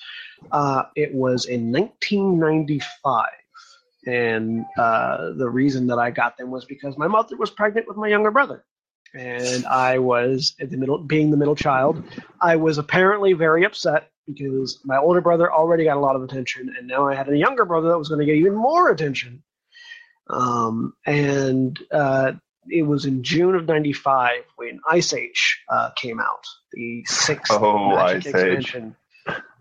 [0.53, 3.29] Uh, it was in 1995
[4.07, 7.97] and uh, the reason that I got them was because my mother was pregnant with
[7.97, 8.64] my younger brother,
[9.14, 12.03] and I was in the middle, being the middle child.
[12.40, 16.75] I was apparently very upset because my older brother already got a lot of attention,
[16.79, 19.43] and now I had a younger brother that was going to get even more attention.
[20.29, 22.33] Um, and uh,
[22.69, 27.90] it was in June of '95 when Ice Age uh, came out, the sixth oh,
[27.90, 28.87] Magic Ice expansion.
[28.88, 28.95] Age.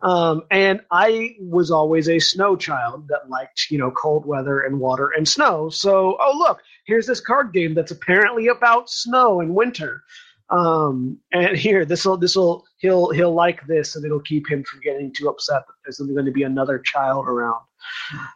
[0.04, 4.80] Um, and I was always a snow child that liked, you know, cold weather and
[4.80, 5.70] water and snow.
[5.70, 10.04] So, oh look, here's this card game that's apparently about snow and winter.
[10.50, 14.64] Um, and here, this will, this will, he'll, he'll like this, and it'll keep him
[14.66, 17.62] from getting too upset that there's going to be another child around.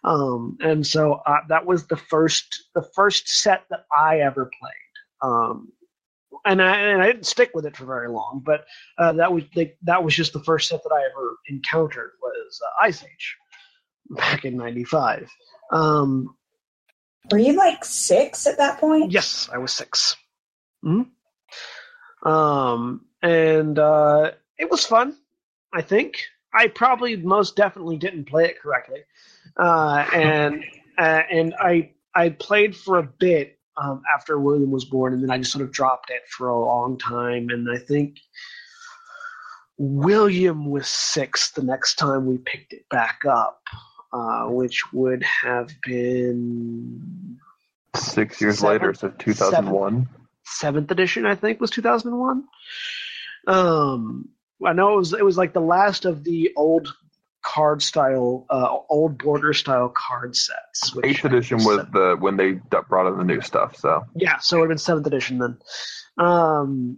[0.06, 4.74] Um, and so uh, that was the first, the first set that I ever played.
[5.22, 5.72] Um,
[6.48, 8.66] and I, and I didn't stick with it for very long, but
[8.98, 12.62] uh, that was like, that was just the first set that I ever encountered was
[12.66, 13.36] uh, Ice Age
[14.10, 15.30] back in '95.
[15.72, 16.36] Um,
[17.32, 19.12] Were you like six at that point?
[19.12, 20.16] Yes, I was 6
[20.86, 22.30] mm-hmm.
[22.30, 25.18] Um, and uh, it was fun.
[25.74, 26.18] I think
[26.54, 29.02] I probably most definitely didn't play it correctly,
[29.58, 30.64] uh, and
[30.98, 35.32] uh, and I I played for a bit um, after William was born, and then
[35.32, 37.50] I just sort of dropped it for a long time.
[37.50, 38.20] And I think
[39.78, 43.62] William was six the next time we picked it back up,
[44.12, 47.38] uh, which would have been
[47.96, 49.94] six years seventh, later, so 2001.
[49.94, 50.08] Seventh,
[50.44, 52.44] seventh edition, I think, was 2001.
[53.48, 54.30] Um,
[54.66, 56.94] I know it was it was like the last of the old
[57.48, 60.94] card style, uh, old border style card sets.
[61.04, 63.78] Eighth edition was the when they brought in the new stuff.
[63.78, 65.58] So yeah, so it would have been seventh edition then.
[66.18, 66.98] Um,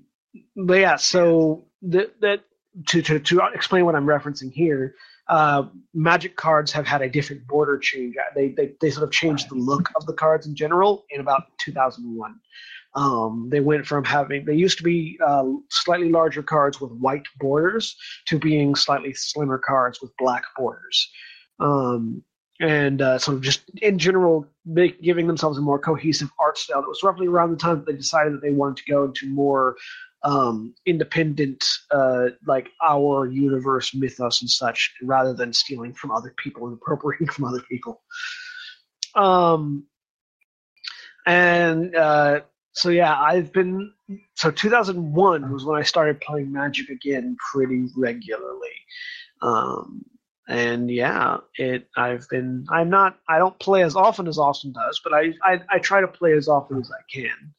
[0.56, 2.42] but yeah, so that that
[2.88, 4.96] to, to to explain what I'm referencing here,
[5.28, 8.16] uh, Magic cards have had a different border change.
[8.36, 11.44] They, they they sort of changed the look of the cards in general in about
[11.60, 12.40] 2001.
[12.96, 17.28] Um, they went from having they used to be uh, slightly larger cards with white
[17.40, 17.96] borders
[18.28, 21.10] to being slightly slimmer cards with black borders,
[21.60, 22.24] um,
[22.60, 26.82] and uh, sort of just in general make, giving themselves a more cohesive art style.
[26.82, 29.28] That was roughly around the time that they decided that they wanted to go into
[29.28, 29.76] more
[30.24, 36.68] um, independent, uh, like our universe mythos and such, rather than stealing from other people
[36.68, 38.02] and appropriating from other people.
[39.16, 39.86] Um,
[41.26, 42.42] and uh,
[42.80, 43.92] so yeah, I've been
[44.36, 48.70] so 2001 was when I started playing Magic again pretty regularly.
[49.42, 50.06] Um,
[50.48, 55.02] and yeah, it I've been I'm not I don't play as often as Austin does,
[55.04, 57.54] but I I, I try to play as often as I can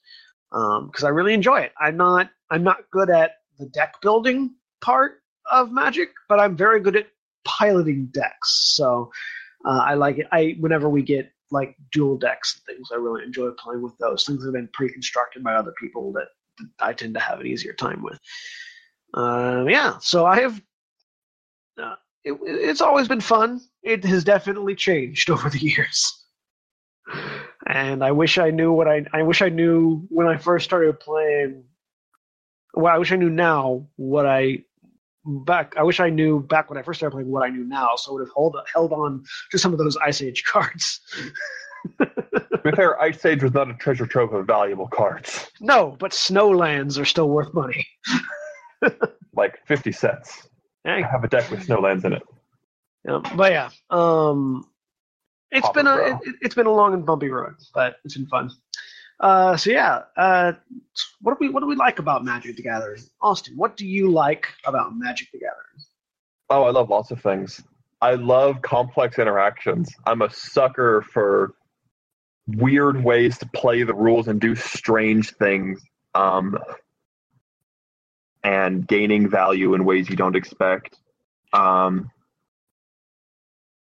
[0.51, 1.73] because um, I really enjoy it.
[1.79, 5.21] I'm not I'm not good at the deck building part
[5.53, 7.09] of Magic, but I'm very good at
[7.45, 8.75] piloting decks.
[8.75, 9.13] So
[9.67, 10.29] uh, I like it.
[10.33, 12.89] I whenever we get like dual decks and things.
[12.93, 14.25] I really enjoy playing with those.
[14.25, 16.29] Things have been pre-constructed by other people that,
[16.79, 18.21] I tend to have an easier time with.
[19.15, 20.61] Um, yeah, so I have.
[21.83, 23.63] Uh, it, it's always been fun.
[23.83, 26.23] It has definitely changed over the years,
[27.67, 29.07] and I wish I knew what I.
[29.15, 31.65] I wish I knew when I first started playing
[32.75, 34.65] well, I wish I knew now what I
[35.25, 35.75] back.
[35.77, 38.11] I wish I knew back when I first started playing what I knew now, so
[38.11, 41.01] I would have hold, held on to some of those Ice Age cards.
[41.99, 45.51] To be fair, Ice Age was not a treasure trove of valuable cards.
[45.61, 47.87] no, but Snowlands are still worth money.
[49.33, 50.49] Like 50 cents.
[50.85, 52.23] I have a deck with snowlands in it.
[53.07, 54.65] yeah, but yeah, um,
[55.51, 58.51] it's been a it, it's been a long and bumpy road, but it's been fun.
[59.21, 60.53] Uh, so yeah, uh,
[61.21, 63.03] what do we what do we like about Magic the Gathering?
[63.21, 65.85] Austin, what do you like about Magic the Gathering?
[66.49, 67.63] Oh, I love lots of things.
[68.01, 69.95] I love complex interactions.
[70.07, 71.53] I'm a sucker for
[72.47, 75.83] weird ways to play the rules and do strange things.
[76.15, 76.59] Um,
[78.43, 80.97] and gaining value in ways you don't expect.
[81.53, 82.11] Um,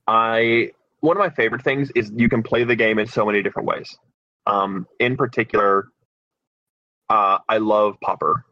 [0.08, 0.72] I
[1.02, 3.68] one of my favorite things is you can play the game in so many different
[3.68, 3.98] ways.
[4.48, 5.88] Um, in particular,
[7.10, 8.46] uh, I love Pauper.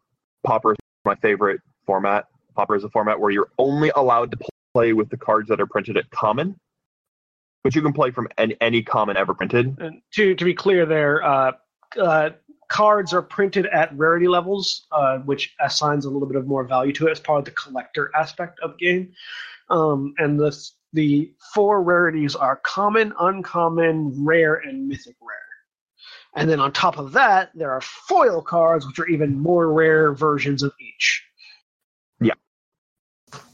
[0.46, 2.26] Pauper is my favorite format.
[2.56, 4.38] Pauper is a format where you're only allowed to
[4.74, 6.56] play with the cards that are printed at common,
[7.64, 9.78] but you can play from any, any common ever printed.
[9.80, 11.52] And to to be clear, there uh,
[12.00, 12.30] uh,
[12.68, 16.94] cards are printed at rarity levels, uh, which assigns a little bit of more value
[16.94, 19.14] to it as part of the collector aspect of the game.
[19.70, 20.56] Um, and the
[20.94, 25.43] the four rarities are common, uncommon, rare, and mythic rare.
[26.36, 30.14] And then on top of that, there are foil cards, which are even more rare
[30.14, 31.24] versions of each.
[32.20, 32.34] Yeah.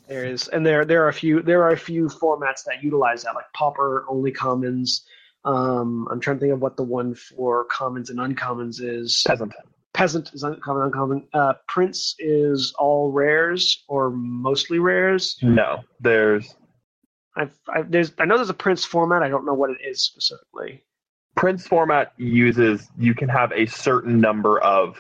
[0.08, 3.24] There is, and there there are a few there are a few formats that utilize
[3.24, 5.06] that, like Pauper only commons.
[5.46, 9.24] Um, I'm trying to think of what the one for commons and uncommons is.
[9.28, 9.54] Peasant.
[9.94, 11.28] Peasant is uncommon, uncommon.
[11.34, 15.38] Uh, Prince is all rares or mostly rares.
[15.42, 16.56] No, there's
[17.36, 19.24] I've, I've, there's, I know there's a Prince format.
[19.24, 20.84] I don't know what it is specifically.
[21.40, 24.98] Prince format uses you can have a certain number of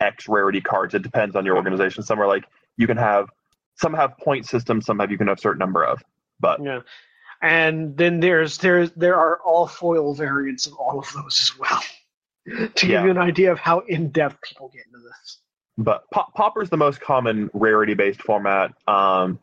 [0.00, 0.94] X rarity cards.
[0.94, 2.02] It depends on your organization.
[2.02, 2.44] Some are like
[2.78, 3.28] you can have
[3.74, 6.02] some have point systems, some have you can have a certain number of.
[6.40, 6.80] But Yeah,
[7.42, 11.82] and then there's there's there are all foil variants of all of those as well.
[12.46, 13.04] to give Yeah.
[13.04, 15.40] you an idea of how in depth people get into this.
[15.76, 18.72] but Pop- Pauper's the most common rarity based format.
[18.88, 19.38] Um,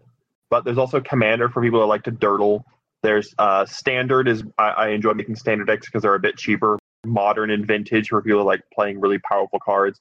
[0.49, 2.63] but there's also Commander for people that like to durdle.
[3.03, 6.79] There's uh, Standard is I, I enjoy making standard decks because they're a bit cheaper.
[7.05, 9.99] Modern and Vintage for people that like playing really powerful cards.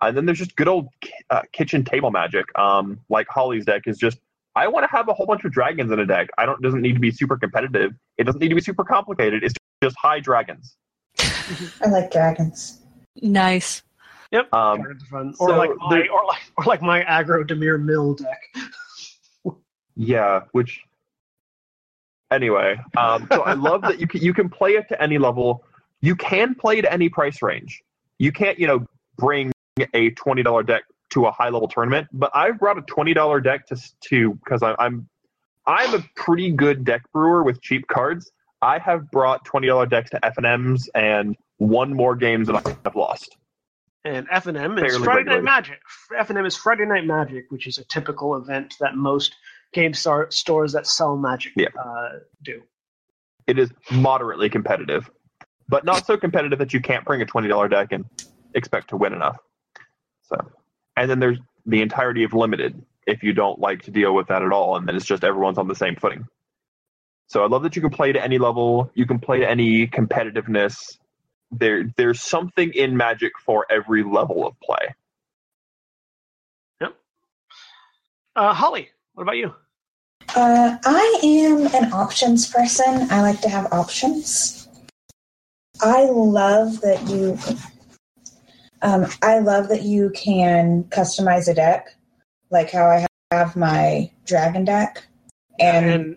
[0.00, 2.46] And then there's just good old ki- uh, kitchen table magic.
[2.56, 4.18] Um, like Holly's deck is just
[4.54, 6.28] I want to have a whole bunch of dragons in a deck.
[6.38, 7.92] I don't doesn't need to be super competitive.
[8.16, 9.42] It doesn't need to be super complicated.
[9.42, 10.76] It's just high dragons.
[11.18, 12.80] I like dragons.
[13.20, 13.82] Nice.
[14.32, 15.36] Yep, Um, Dragons.
[15.40, 18.40] Or so like my there- or like or like my aggro Dimir Mill deck.
[19.98, 20.82] Yeah, which
[22.30, 25.64] anyway, um, so I love that you can you can play it to any level.
[26.00, 27.82] You can play to any price range.
[28.18, 28.86] You can't, you know,
[29.16, 29.52] bring
[29.94, 33.40] a twenty dollar deck to a high level tournament, but I've brought a twenty dollar
[33.40, 33.76] deck to
[34.08, 35.08] to because I'm
[35.66, 38.30] I'm a pretty good deck brewer with cheap cards.
[38.62, 42.56] I have brought twenty dollar decks to F and M's and won more games than
[42.56, 43.36] I have lost.
[44.04, 45.30] And F and M is Friday.
[45.30, 45.80] Night Magic.
[46.16, 49.34] F and M is Friday Night Magic, which is a typical event that most
[49.72, 51.68] game star- stores that sell Magic Yeah.
[51.78, 52.62] uh, do.
[53.46, 55.10] It is moderately competitive,
[55.68, 58.04] but not so competitive that you can't bring a twenty dollar deck and
[58.54, 59.38] expect to win enough.
[60.22, 60.36] So,
[60.96, 62.80] and then there's the entirety of limited.
[63.06, 65.58] If you don't like to deal with that at all, and then it's just everyone's
[65.58, 66.26] on the same footing.
[67.28, 68.90] So I love that you can play to any level.
[68.94, 70.98] You can play to any competitiveness.
[71.52, 74.94] There, there's something in Magic for every level of play.
[78.34, 79.54] Uh, Holly, what about you?
[80.34, 83.10] Uh, I am an options person.
[83.10, 84.68] I like to have options.
[85.80, 87.38] I love that you.
[88.82, 91.96] Um, I love that you can customize a deck,
[92.50, 95.06] like how I have my dragon deck.
[95.58, 96.16] And, And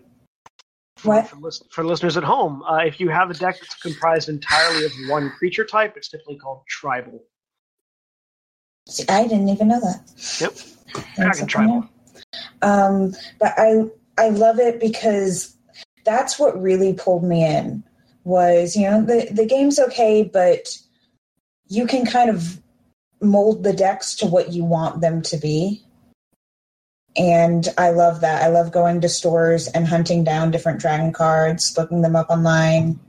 [1.02, 1.28] what?
[1.28, 4.84] for, lis- for listeners at home, uh, if you have a deck that's comprised entirely
[4.84, 7.24] of one creature type, it's typically called tribal.
[8.88, 10.02] See, I didn't even know that.
[10.38, 11.06] Yep.
[11.16, 11.80] Dragon tribal.
[11.80, 11.88] new.
[12.62, 13.84] Um, but I
[14.18, 15.56] I love it because
[16.04, 17.82] that's what really pulled me in.
[18.24, 20.76] Was you know the the game's okay, but
[21.68, 22.60] you can kind of
[23.22, 25.84] mold the decks to what you want them to be.
[27.16, 28.42] And I love that.
[28.42, 33.00] I love going to stores and hunting down different dragon cards, looking them up online.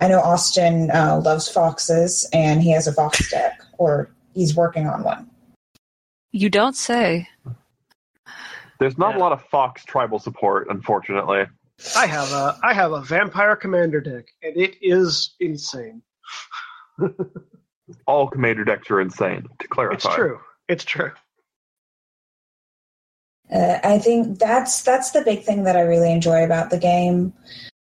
[0.00, 4.86] I know Austin uh, loves foxes, and he has a fox deck, or he's working
[4.86, 5.30] on one.
[6.32, 7.28] You don't say.
[8.78, 9.18] There's not Yeah.
[9.18, 11.46] a lot of Fox tribal support, unfortunately.
[11.94, 16.02] I have a I have a vampire commander deck, and it is insane.
[18.06, 19.46] All commander decks are insane.
[19.58, 20.40] To clarify, It's true.
[20.68, 21.12] It's true.
[23.52, 27.32] Uh, I think that's that's the big thing that I really enjoy about the game,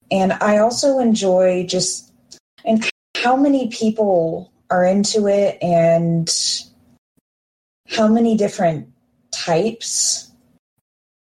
[0.09, 2.13] and I also enjoy just
[2.63, 2.87] and
[3.17, 6.29] how many people are into it and
[7.89, 8.87] how many different
[9.31, 10.28] types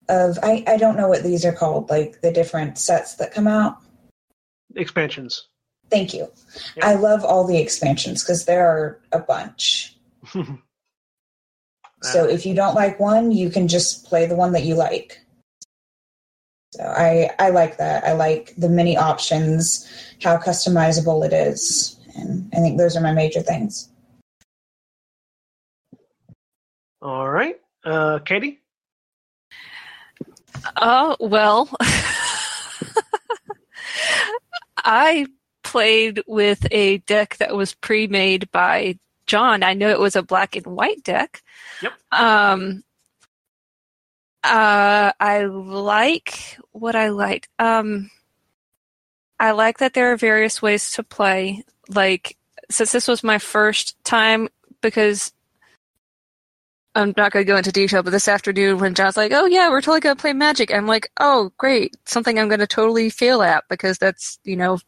[0.10, 3.47] of I, I don't know what these are called like the different sets that come
[3.47, 3.78] out
[4.76, 5.47] Expansions.
[5.89, 6.28] thank you
[6.76, 6.88] Yeah.
[6.88, 9.95] i love all the expansions because there are a bunch
[12.03, 15.20] so if you don't like one you can just play the one that you like
[16.74, 19.88] so i i like that i like the many options
[20.22, 23.89] how customizable it is and i think those are my major things
[27.01, 27.60] All right.
[27.84, 28.62] Uh, Katie?
[30.78, 31.70] Oh, well.
[34.78, 35.26] I
[35.63, 39.63] played with a deck that was pre made by John.
[39.63, 41.41] I know it was a black and white deck.
[41.82, 41.93] Yep.
[42.11, 42.84] Um,
[44.43, 47.49] uh, I like what I liked.
[47.57, 48.11] Um,
[49.39, 51.63] I like that there are various ways to play.
[51.89, 52.38] Like,
[52.70, 54.49] since this was my first time,
[54.82, 55.34] because
[56.96, 59.70] I'm not going to go into detail, but this afternoon when John's like, "Oh yeah,
[59.70, 63.10] we're totally going to play Magic," I'm like, "Oh great, something I'm going to totally
[63.10, 64.80] fail at because that's you know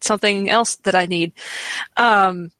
[0.00, 1.32] something else that I need."
[1.96, 2.50] Um,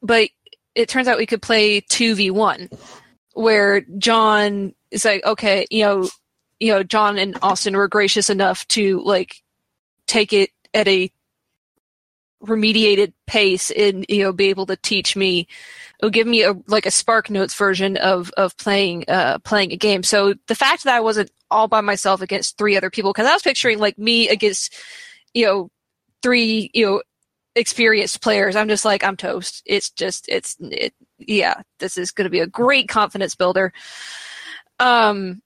[0.00, 0.30] but
[0.76, 2.70] it turns out we could play two v one,
[3.34, 6.08] where John is like, "Okay, you know,
[6.60, 9.42] you know, John and Austin were gracious enough to like
[10.06, 11.10] take it at a
[12.42, 15.48] remediated pace and you know be able to teach me
[15.98, 19.76] it'll give me a like a spark notes version of of playing uh playing a
[19.76, 20.02] game.
[20.02, 23.32] So the fact that i wasn't all by myself against three other people because i
[23.32, 24.74] was picturing like me against
[25.32, 25.70] you know
[26.22, 27.02] three you know
[27.54, 29.62] experienced players i'm just like i'm toast.
[29.66, 33.72] It's just it's it yeah this is going to be a great confidence builder.
[34.78, 35.42] Um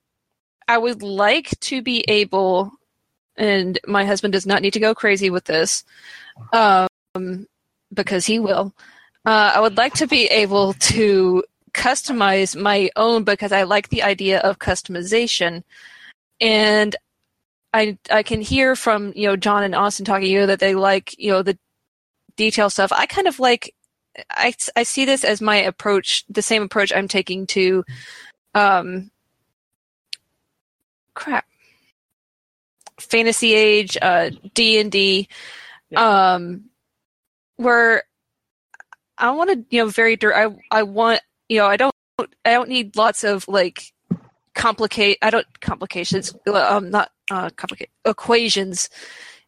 [0.69, 2.73] i would like to be able
[3.37, 5.85] and my husband does not need to go crazy with this
[6.53, 7.47] um
[7.95, 8.75] because he will
[9.25, 11.45] uh, I would like to be able to
[11.75, 15.63] customize my own because I like the idea of customization,
[16.41, 16.97] and
[17.73, 20.75] I I can hear from you know John and Austin talking you know that they
[20.75, 21.59] like you know the
[22.37, 22.93] detail stuff.
[22.93, 23.75] I kind of like
[24.31, 27.85] I I see this as my approach, the same approach I'm taking to
[28.55, 29.11] um
[31.15, 31.47] crap.
[32.99, 35.29] Fantasy age uh D and D
[35.97, 36.65] um
[37.57, 38.05] where
[39.19, 42.69] I want to, you know, very I I want, you know, I don't I don't
[42.69, 43.93] need lots of like
[44.55, 48.91] complicate I don't complications um not uh complicate equations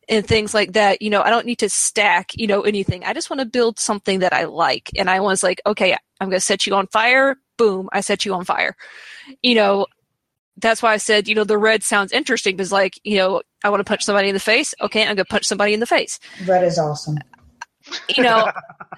[0.08, 1.02] and things like that.
[1.02, 3.04] You know, I don't need to stack, you know, anything.
[3.04, 4.90] I just want to build something that I like.
[4.96, 7.36] And I was like, okay, I'm going to set you on fire.
[7.56, 8.76] Boom, I set you on fire.
[9.42, 9.86] You know,
[10.58, 13.70] that's why I said, you know, the red sounds interesting because, like, you know, I
[13.70, 14.74] want to punch somebody in the face.
[14.80, 17.18] Okay, I'm going to punch somebody in the face red is awesome
[18.16, 18.50] you know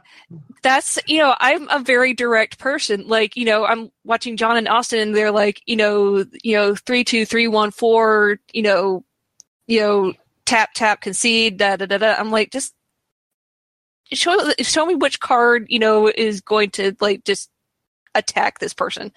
[0.63, 3.07] that's you know i'm a very direct person.
[3.07, 6.75] Like you know i'm watching john and austin and they're like you know you know
[6.75, 9.05] three two three one four you know
[9.67, 10.13] you know
[10.45, 12.15] tap tap concede da da da da.
[12.15, 12.73] I'm like just
[14.13, 17.51] show show me which card you know is going to like just
[18.15, 19.13] attack this person.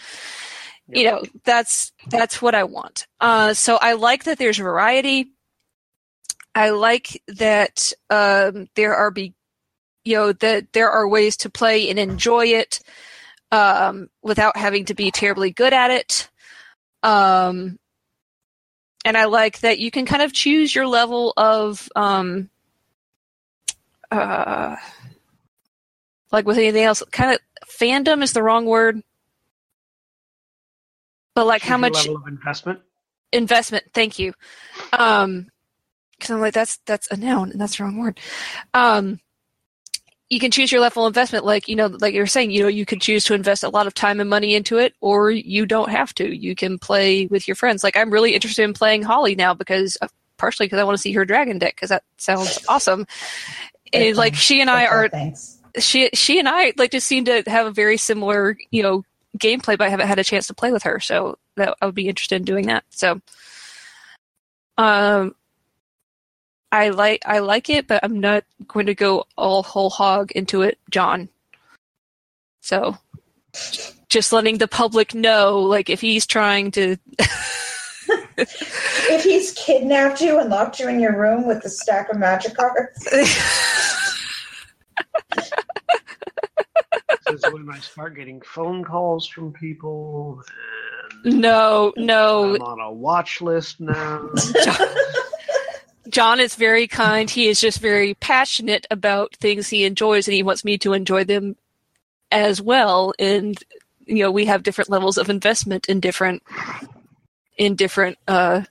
[0.88, 3.08] You know that's that's what i want.
[3.20, 5.32] Uh so i like that there's variety.
[6.56, 9.36] I like that um there are be
[10.04, 12.80] you know that there are ways to play and enjoy it
[13.52, 16.30] um, without having to be terribly good at it.
[17.04, 17.80] Um,
[19.06, 22.50] and I like that you can kind of choose your level of um,
[24.12, 24.76] uh,
[26.32, 27.02] like with anything else.
[27.12, 29.02] Kind of fandom is the wrong word,
[31.34, 32.80] but like how much level of investment?
[33.32, 34.34] investment thank you
[34.94, 35.48] um
[36.12, 38.20] because i'm like that's that's a noun and that's the wrong word
[38.74, 39.20] um
[40.30, 41.46] you can choose your level of investment.
[41.46, 43.88] Like you know like you're saying you know you can choose to invest a lot
[43.88, 46.36] of time and money into it or you don't have to.
[46.36, 47.84] You can play with your friends.
[47.84, 50.08] Like i'm really interested in playing holly now because uh,
[50.38, 53.08] partially because i want to see her dragon deck because that sounds awesome.
[53.92, 55.10] And like she and i are
[55.78, 59.04] she she and I like just seem to have a very similar you know
[59.38, 61.96] gameplay, but I haven't had a chance to play with her, so that I would
[61.96, 62.84] be interested in doing that.
[62.90, 63.22] So,
[64.78, 65.36] um,
[66.72, 70.62] I like I like it, but I'm not going to go all whole hog into
[70.62, 71.30] it, John.
[72.62, 72.98] So,
[74.10, 76.98] just letting the public know, like if he's trying to.
[78.38, 82.56] if he's kidnapped you and locked you in your room with a stack of magic
[82.56, 83.08] cards
[87.28, 90.42] This when I start getting phone calls from people.
[91.24, 92.56] And No, no.
[92.56, 94.30] I'm on a watch list now.
[96.10, 97.30] John is very kind.
[97.30, 101.24] He is just very passionate about things he enjoys, and he wants me to enjoy
[101.24, 101.56] them
[102.32, 103.14] as well.
[103.20, 103.58] And
[104.06, 106.44] you know, we have different levels of investment in different
[107.58, 108.64] in different uh,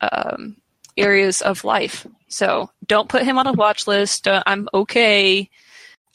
[0.00, 0.56] um,
[0.96, 2.06] areas of life.
[2.28, 4.26] So don't put him on a watch list.
[4.26, 5.50] Uh, I'm okay.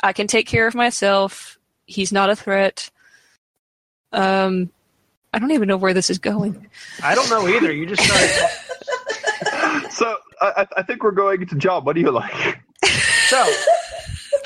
[0.02, 1.60] I can take care of myself.
[1.86, 2.90] He's not a threat.
[4.12, 4.72] Um,
[5.34, 6.68] I don't even know where this is going.
[7.04, 7.72] I don't know either.
[7.72, 8.50] You just started.
[10.40, 11.84] So I, I- I think we're going to John.
[11.86, 12.60] What do you like?
[13.30, 13.46] So,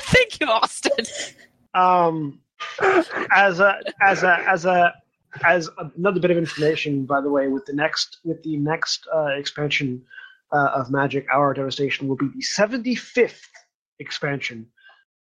[0.02, 0.92] Thank you, Austin.
[1.72, 2.38] um,
[3.34, 4.92] as a as a as a
[5.42, 9.28] as another bit of information, by the way, with the next with the next uh,
[9.38, 10.02] expansion
[10.52, 13.48] uh, of Magic, Hour Devastation will be the seventy fifth
[14.00, 14.66] expansion.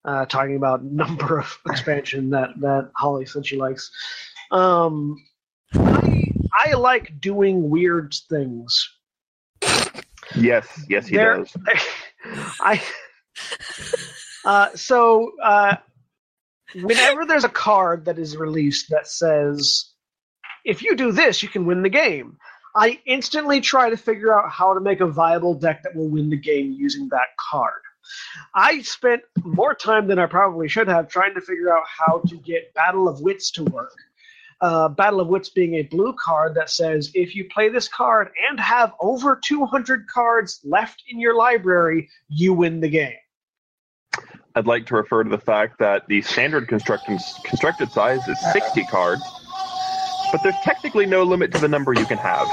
[0.05, 3.91] Uh, talking about number of expansion that that Holly said she likes.
[4.49, 5.23] Um,
[5.75, 6.23] I
[6.67, 8.89] I like doing weird things.
[10.35, 11.55] Yes, yes, he There- does.
[12.59, 12.81] I
[14.45, 15.75] uh, so uh,
[16.75, 19.91] whenever there's a card that is released that says
[20.65, 22.37] if you do this you can win the game
[22.75, 26.29] i instantly try to figure out how to make a viable deck that will win
[26.29, 27.81] the game using that card
[28.55, 32.37] i spent more time than i probably should have trying to figure out how to
[32.37, 33.93] get battle of wits to work
[34.61, 38.29] uh, Battle of Wits being a blue card that says if you play this card
[38.49, 43.15] and have over 200 cards left in your library, you win the game.
[44.53, 48.83] I'd like to refer to the fact that the standard constructed constructed size is 60
[48.85, 49.21] cards,
[50.31, 52.47] but there's technically no limit to the number you can have.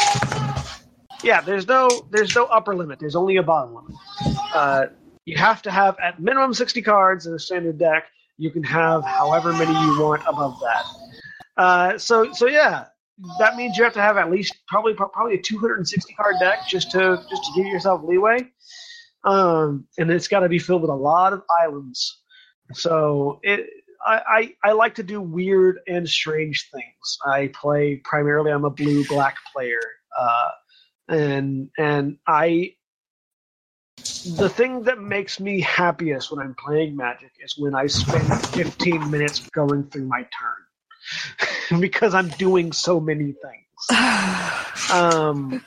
[1.25, 3.01] Yeah, there's no there's no upper limit.
[3.01, 3.97] There's only a bottom limit.
[4.55, 4.87] Uh,
[5.25, 8.05] you have to have at minimum 60 cards in a standard deck.
[8.39, 10.85] You can have however many you want above that.
[11.59, 12.87] Uh, so so yeah,
[13.41, 16.93] that means you have to have at least probably probably a 260 card deck just
[16.93, 18.49] to just to give yourself leeway.
[19.25, 22.23] Um, and it's got to be filled with a lot of islands.
[22.73, 23.69] So it.
[24.07, 27.19] I, I, I like to do weird and strange things.
[27.27, 28.53] I play primarily.
[28.53, 29.81] I'm a blue black player,
[30.17, 30.51] uh,
[31.09, 32.77] and and I
[34.37, 39.11] the thing that makes me happiest when I'm playing Magic is when I spend 15
[39.11, 40.68] minutes going through my turn
[41.81, 43.91] because I'm doing so many things.
[44.91, 45.63] Um,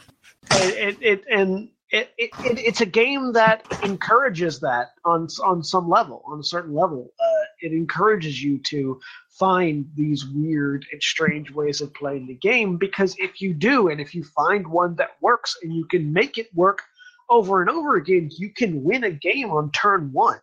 [0.50, 5.64] it, it, it and it, it, it it's a game that encourages that on on
[5.64, 7.12] some level, on a certain level.
[7.20, 12.78] Uh, it encourages you to find these weird and strange ways of playing the game
[12.78, 16.38] because if you do, and if you find one that works and you can make
[16.38, 16.82] it work
[17.30, 20.40] over and over again, you can win a game on turn one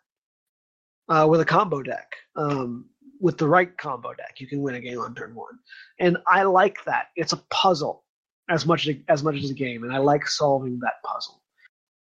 [1.09, 2.13] uh, with a combo deck.
[2.37, 2.87] Um,
[3.21, 5.59] with the right combo deck, you can win a game on turn one,
[5.99, 7.07] and I like that.
[7.16, 8.05] It's a puzzle
[8.49, 11.43] as much as much as a game, and I like solving that puzzle.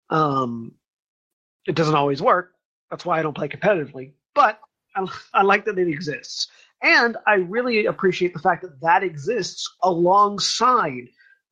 [0.10, 0.74] Um,
[1.66, 2.51] it doesn't always work.
[2.89, 4.60] That's why I don't play competitively, but
[4.95, 6.47] I, I like that it exists,
[6.82, 11.10] and I really appreciate the fact that that exists alongside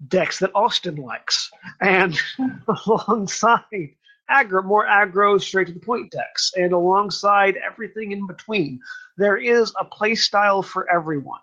[0.07, 1.49] decks that Austin likes,
[1.81, 2.19] and
[2.87, 3.95] alongside
[4.29, 8.79] aggro, more aggro, straight to the point decks, and alongside everything in between.
[9.17, 11.41] There is a play style for everyone,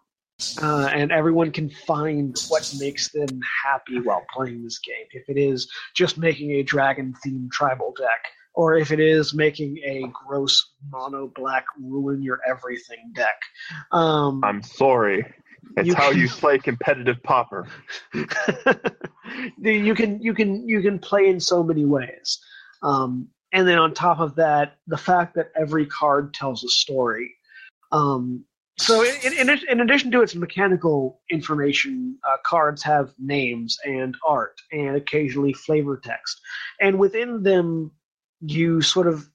[0.62, 5.06] uh, and everyone can find what makes them happy while playing this game.
[5.12, 8.24] If it is just making a dragon themed tribal deck,
[8.54, 13.40] or if it is making a gross mono black ruin your everything deck.
[13.92, 15.24] Um, I'm sorry.
[15.76, 17.68] It's You- how you play competitive pauper.
[19.58, 22.40] you can you can you can play in so many ways
[22.82, 27.34] um, and then on top of that the fact that every card tells a story.
[27.92, 28.44] Um,
[28.78, 34.58] so in, in, in addition to its mechanical information uh, cards have names and art
[34.72, 36.40] and occasionally flavor text.
[36.80, 37.92] And within them
[38.40, 39.28] you sort of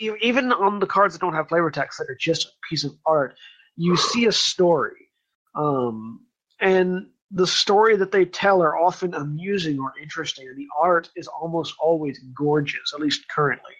[0.00, 2.92] even on the cards that don't have flavor text that are just a piece of
[3.06, 3.36] art
[3.80, 5.08] you see a story.
[5.54, 6.26] Um,
[6.60, 11.28] and the story that they tell are often amusing or interesting, and the art is
[11.28, 13.74] almost always gorgeous, at least currently.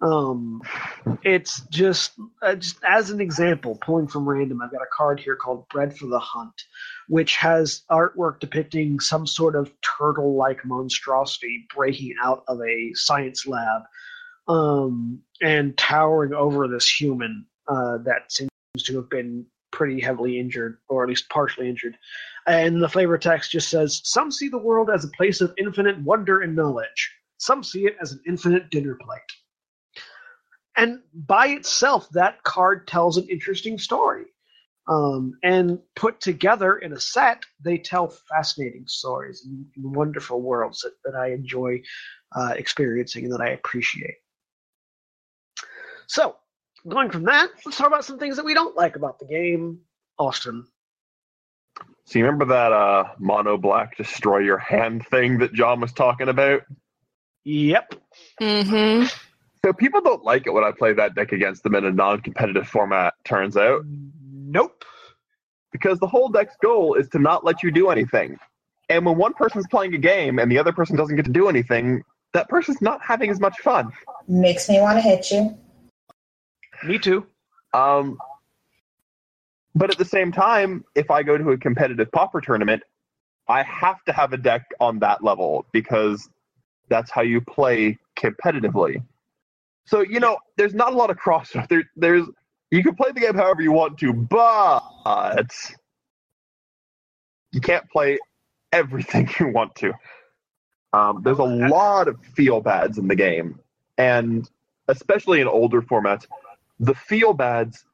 [0.00, 0.60] Um,
[1.22, 2.12] it's just,
[2.42, 5.96] uh, just as an example, pulling from random, I've got a card here called Bred
[5.96, 6.54] for the Hunt,
[7.08, 13.46] which has artwork depicting some sort of turtle like monstrosity breaking out of a science
[13.46, 13.82] lab
[14.48, 20.78] um, and towering over this human uh, that seems to have been pretty heavily injured,
[20.88, 21.98] or at least partially injured.
[22.46, 25.98] And the flavor text just says, Some see the world as a place of infinite
[26.00, 27.12] wonder and knowledge.
[27.38, 29.20] Some see it as an infinite dinner plate.
[30.76, 34.26] and by itself, that card tells an interesting story.
[34.86, 39.66] Um, and put together in a set, they tell fascinating stories and
[39.96, 41.80] wonderful worlds that, that I enjoy
[42.36, 44.16] uh, experiencing and that I appreciate.
[46.06, 46.36] So,
[46.86, 49.80] going from that, let's talk about some things that we don't like about the game.
[50.18, 50.66] Austin.
[52.04, 56.28] So you remember that uh, mono black destroy your hand thing that John was talking
[56.28, 56.62] about?
[57.44, 57.94] Yep.
[58.40, 59.06] Mm-hmm.
[59.64, 62.68] So people don't like it when I play that deck against them in a non-competitive
[62.68, 63.14] format.
[63.24, 64.84] Turns out, Nope.
[65.72, 68.38] because the whole deck's goal is to not let you do anything.
[68.90, 71.48] And when one person's playing a game and the other person doesn't get to do
[71.48, 72.02] anything,
[72.34, 73.90] that person's not having as much fun.
[74.28, 75.58] Makes me want to hit you.
[76.84, 77.26] Me too.
[77.72, 78.18] Um,
[79.74, 82.82] but at the same time, if I go to a competitive pauper tournament,
[83.48, 86.28] I have to have a deck on that level because
[86.88, 89.02] that's how you play competitively.
[89.86, 91.66] So you know, there's not a lot of crossover.
[91.68, 92.26] There, there's
[92.70, 94.80] you can play the game however you want to, but
[97.52, 98.18] you can't play
[98.72, 99.92] everything you want to.
[100.92, 103.58] Um, there's a lot of feel bads in the game,
[103.98, 104.48] and
[104.88, 106.26] especially in older formats,
[106.84, 107.84] the feel bads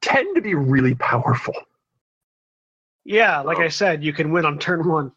[0.00, 1.54] tend to be really powerful.
[3.04, 5.12] Yeah, like I said, you can win on turn one.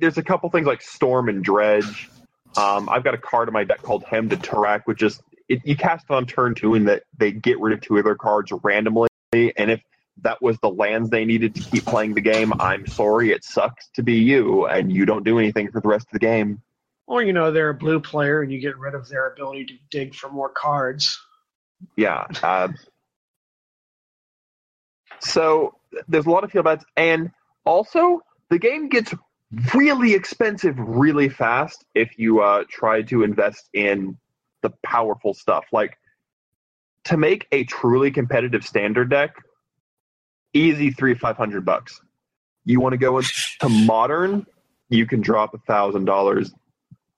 [0.00, 2.10] There's a couple things like Storm and Dredge.
[2.56, 5.60] Um, I've got a card in my deck called Hymn to Tourach, which is it,
[5.64, 8.14] you cast it on turn two, and that they get rid of two of their
[8.14, 9.08] cards randomly.
[9.32, 9.80] And if
[10.22, 13.88] that was the lands they needed to keep playing the game, I'm sorry, it sucks
[13.94, 16.62] to be you, and you don't do anything for the rest of the game.
[17.06, 19.74] Or, you know, they're a blue player and you get rid of their ability to
[19.90, 21.20] dig for more cards.
[21.96, 22.26] Yeah.
[22.42, 22.68] Uh,
[25.20, 25.74] so
[26.08, 27.30] there's a lot of feel bads, and
[27.64, 29.12] also the game gets
[29.74, 34.16] really expensive really fast if you uh, try to invest in
[34.62, 35.64] the powerful stuff.
[35.72, 35.98] Like
[37.04, 39.34] to make a truly competitive standard deck,
[40.54, 42.00] easy three five hundred bucks.
[42.64, 44.46] You want to go into modern,
[44.88, 46.52] you can drop a thousand dollars.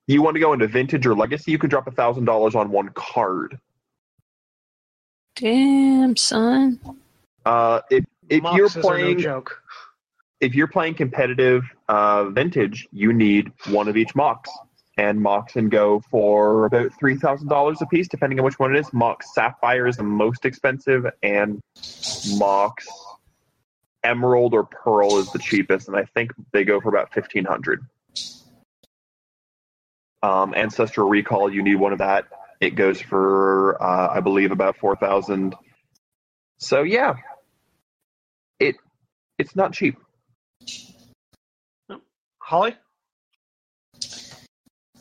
[0.07, 2.71] You want to go into vintage or legacy, you can drop a thousand dollars on
[2.71, 3.59] one card.
[5.37, 6.79] Damn, son.
[7.45, 9.63] Uh, if if Moxes you're are no playing joke.
[10.41, 14.51] if you're playing competitive uh, vintage, you need one of each Mox.
[14.97, 18.77] And Mox can go for about three thousand dollars a piece, depending on which one
[18.77, 18.93] it is.
[18.93, 21.61] Mox Sapphire is the most expensive, and
[22.37, 22.87] Mox
[24.05, 27.85] Emerald or Pearl is the cheapest, and I think they go for about fifteen hundred.
[30.25, 32.25] Um, Ancestral Recall, you need one of that.
[32.59, 35.55] It goes for, uh, I believe, about four thousand.
[36.57, 37.17] So yeah,
[38.59, 38.77] it
[39.39, 39.99] it's not cheap.
[42.39, 42.75] Holly?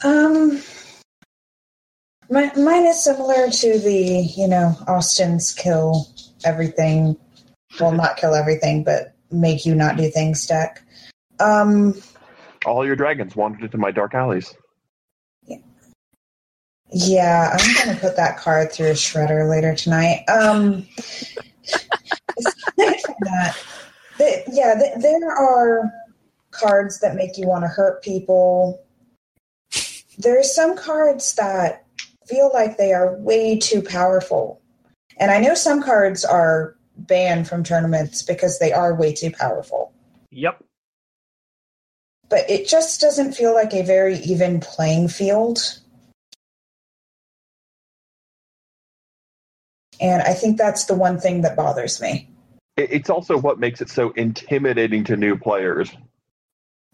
[0.03, 0.61] Um,
[2.30, 6.07] my, mine is similar to the, you know, Austin's kill
[6.43, 7.15] everything.
[7.80, 10.84] Well, not kill everything, but make you not do things deck.
[11.39, 11.95] Um,
[12.65, 14.53] All your dragons wandered into my dark alleys.
[16.93, 20.23] Yeah, I'm going to put that card through a shredder later tonight.
[20.29, 20.85] Um,
[22.37, 23.57] aside from that,
[24.19, 25.91] the, yeah, the, there are
[26.51, 28.79] cards that make you want to hurt people.
[30.19, 31.85] There's some cards that
[32.27, 34.61] feel like they are way too powerful.
[35.17, 39.91] And I know some cards are banned from tournaments because they are way too powerful.
[40.29, 40.63] Yep.
[42.29, 45.79] But it just doesn't feel like a very even playing field.
[50.03, 52.29] And I think that's the one thing that bothers me.
[52.75, 55.91] It's also what makes it so intimidating to new players.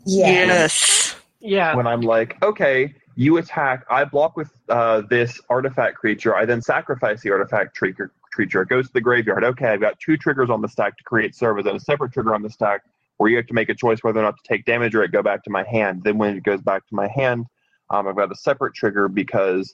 [0.06, 0.46] Yeah.
[0.46, 1.16] Yes.
[1.40, 1.76] Yeah.
[1.76, 6.62] When I'm like, okay, you attack, I block with uh, this artifact creature, I then
[6.62, 8.12] sacrifice the artifact creature.
[8.32, 9.44] Creature it goes to the graveyard.
[9.44, 12.36] Okay, I've got two triggers on the stack to create servos and a separate trigger
[12.36, 12.84] on the stack
[13.18, 15.12] where you have to make a choice whether or not to take damage or it
[15.12, 16.04] go back to my hand.
[16.04, 17.48] Then when it goes back to my hand,
[17.90, 19.74] um, I've got a separate trigger because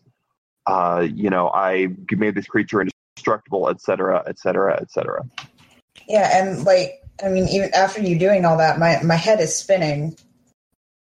[0.65, 2.81] uh, you know I made this creature
[3.25, 5.23] indestructible, etc., etc., etc.
[6.07, 9.57] Yeah, and like I mean, even after you doing all that, my my head is
[9.57, 10.15] spinning.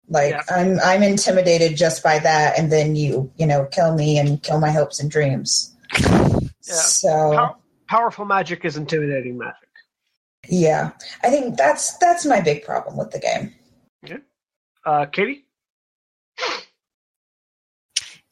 [0.10, 0.42] Like Yeah.
[0.50, 4.60] I'm I'm intimidated just by that, and then you you know kill me and kill
[4.60, 5.76] my hopes and dreams.
[5.98, 6.40] Yeah.
[6.62, 7.58] So Pow-
[7.88, 9.70] powerful magic is intimidating magic.
[10.50, 10.92] yeah,
[11.24, 13.54] I think that's that's my big problem with the game.
[14.84, 15.46] Uh, Katie?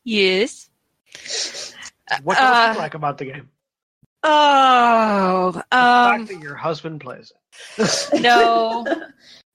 [0.03, 0.67] Yes.
[2.23, 3.49] What don't Uh, you like about the game?
[4.24, 7.32] Oh, The um, fact that your husband plays
[7.78, 8.11] it.
[8.22, 9.05] no, no.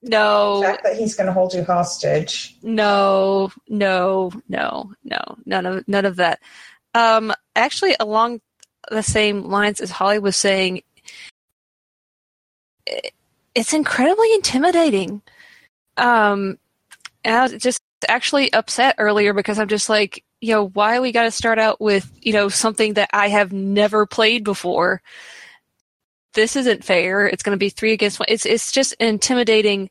[0.02, 2.56] the no, fact that he's going to hold you hostage.
[2.62, 6.40] no, no, no, no, none of none of that.
[6.94, 8.40] Um, actually, along
[8.90, 10.82] the same lines as Holly was saying,
[12.88, 13.10] i-
[13.54, 15.22] it's incredibly intimidating.
[15.96, 16.58] Um,
[17.24, 21.10] and I was just actually upset earlier because I'm just like, you know, why we
[21.10, 25.00] got to start out with, you know, something that I have never played before.
[26.34, 27.26] This isn't fair.
[27.26, 28.26] It's going to be three against one.
[28.28, 29.88] It's it's just intimidating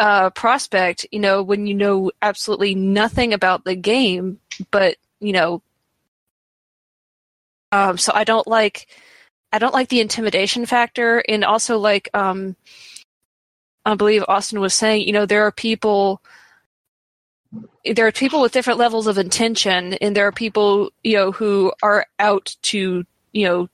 [0.00, 4.40] uh, prospect, you know, when you know absolutely nothing about the game,
[4.72, 5.62] but you know,
[7.70, 8.88] um, so I don't like,
[9.52, 12.56] I don't like the intimidation factor, and also like, um,
[13.86, 16.20] I believe Austin was saying, you know, there are people,
[17.94, 21.72] there are people with different levels of intention, and there are people, you know, who
[21.82, 23.68] are out to, you know,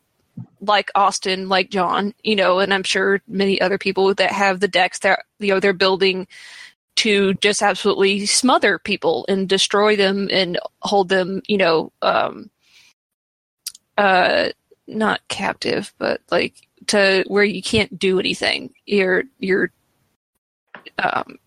[0.61, 4.69] like Austin, like John, you know, and I'm sure many other people that have the
[4.69, 6.27] decks that you know they're building
[6.97, 12.51] to just absolutely smother people and destroy them and hold them, you know, um,
[13.97, 14.51] uh,
[14.87, 16.55] not captive, but like
[16.89, 18.75] to where you can't do anything.
[18.87, 19.71] Your your
[20.99, 21.39] um,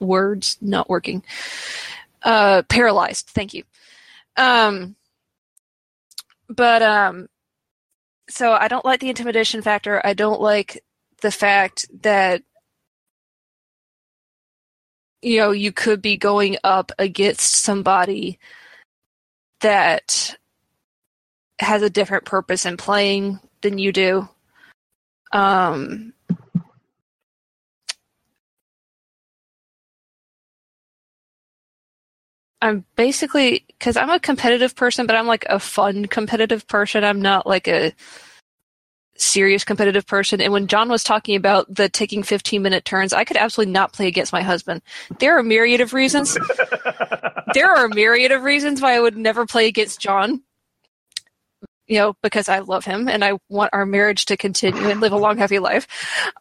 [0.00, 1.22] words not working.
[2.22, 3.28] Uh, paralyzed.
[3.28, 3.64] Thank you.
[4.36, 4.96] Um,
[6.48, 7.28] but um,
[8.28, 10.00] so I don't like the intimidation factor.
[10.04, 10.84] I don't like
[11.20, 12.42] the fact that
[15.22, 18.38] you know you could be going up against somebody
[19.60, 20.36] that
[21.58, 24.28] has a different purpose in playing than you do.
[25.32, 26.12] Um,
[32.60, 37.04] I'm basically because I'm a competitive person, but I'm like a fun competitive person.
[37.04, 37.92] I'm not like a
[39.16, 40.40] serious competitive person.
[40.40, 43.92] And when John was talking about the taking 15 minute turns, I could absolutely not
[43.92, 44.82] play against my husband.
[45.18, 46.36] There are a myriad of reasons.
[47.54, 50.42] there are a myriad of reasons why I would never play against John.
[51.86, 55.12] You know, because I love him and I want our marriage to continue and live
[55.12, 55.86] a long, happy life.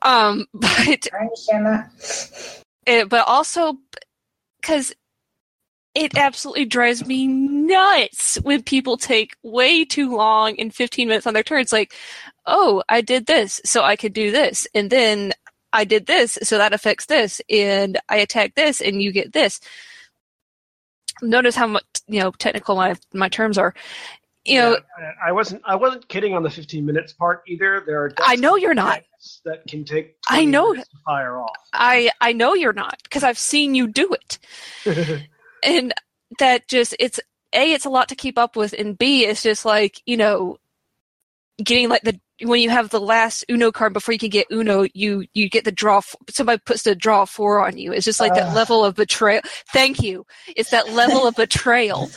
[0.01, 2.63] Um, but I understand that.
[2.85, 3.77] it, but also
[4.61, 4.93] because
[5.97, 11.33] it absolutely drives me nuts when people take way too long in 15 minutes on
[11.33, 11.73] their turns.
[11.73, 11.95] Like,
[12.45, 15.33] oh, I did this, so I could do this, and then
[15.73, 19.59] I did this, so that affects this, and I attack this, and you get this.
[21.23, 23.73] Notice how much you know technical my my terms are.
[24.45, 25.63] You know, Yeah, I wasn't.
[25.65, 27.83] I wasn't kidding on the 15 minutes part either.
[27.87, 28.11] There are.
[28.19, 29.01] I know you're not.
[29.45, 30.15] That can take.
[30.29, 30.75] I know.
[31.03, 31.55] fire off.
[31.73, 35.27] I I know you're not because I've seen you do it.
[35.63, 35.93] and
[36.39, 37.19] that just it's
[37.53, 40.57] a it's a lot to keep up with and b it's just like you know
[41.63, 44.85] getting like the when you have the last uno card before you can get uno
[44.93, 47.91] you you get the draw somebody puts the draw four on you.
[47.91, 48.53] It's just like that ah.
[48.53, 49.41] level of betrayal.
[49.73, 50.25] Thank you.
[50.55, 52.11] It's that level of betrayal.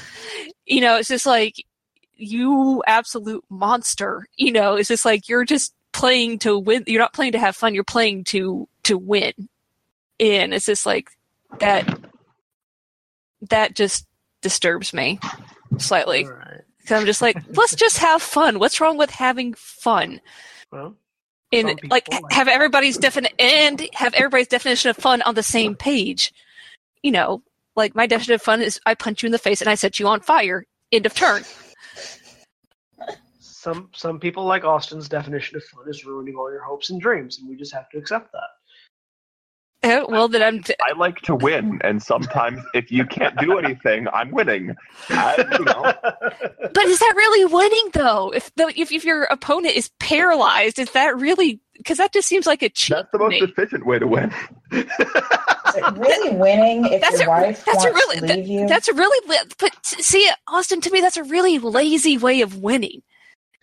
[0.67, 1.55] You know it's just like
[2.17, 4.77] you absolute monster you know?
[4.77, 7.85] It's just like you're just playing to win you're not playing to have fun you're
[7.85, 9.33] playing to to win.
[10.19, 11.09] And it's just like
[11.61, 11.99] that
[13.49, 14.07] that just
[14.43, 15.19] disturbs me
[15.79, 16.27] slightly.
[16.27, 16.61] Right.
[16.85, 18.59] So I'm just like, let's just have fun.
[18.59, 20.21] What's wrong with having fun?
[20.73, 20.97] Well,
[21.51, 26.33] people like have everybody's defini- and have everybody's definition of fun on the same page.
[27.03, 27.43] You know,
[27.77, 29.99] like my definition of fun is I punch you in the face and I set
[29.99, 30.65] you on fire.
[30.93, 31.43] End of turn.
[33.41, 37.39] some some people like Austin's definition of fun is ruining all your hopes and dreams,
[37.39, 38.49] and we just have to accept that.
[40.09, 40.63] Well, then I'm.
[40.87, 44.77] I like to win, and sometimes if you can't do anything, I'm winning.
[45.09, 45.93] I, you know,
[46.75, 48.31] But is that really winning though?
[48.35, 51.61] If the if, if your opponent is paralyzed, is that really?
[51.79, 52.95] Because that just seems like a cheat.
[52.97, 53.41] that's the most me.
[53.41, 54.31] efficient way to win.
[54.71, 54.85] Is
[55.77, 58.67] it really winning if That's your a- wife that's a wants really- to leave you?
[58.69, 59.27] That's a really,
[59.59, 63.03] but see, Austin, to me, that's a really lazy way of winning.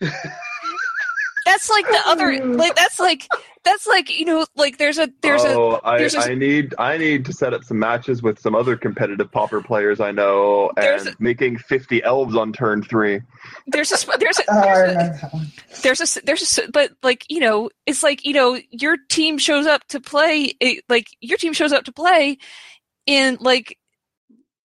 [1.48, 2.58] that's like the other, mm.
[2.58, 3.26] like that's like
[3.64, 6.74] that's like you know, like there's a there's a oh, I, there's a- I need
[6.78, 10.70] I need to set up some matches with some other competitive pauper players I know,
[10.76, 13.22] There's and making fifty elves on turn three.
[13.66, 15.46] there's a there's a oh, there's a, remember that one.
[15.82, 19.66] there's a there's a but like you know it's like you know your team shows
[19.66, 22.36] up to play it, like your team shows up to play
[23.06, 23.78] and like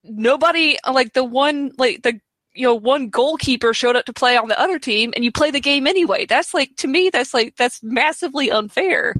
[0.03, 2.19] nobody like the one like the
[2.53, 5.51] you know one goalkeeper showed up to play on the other team and you play
[5.51, 9.15] the game anyway that's like to me that's like that's massively unfair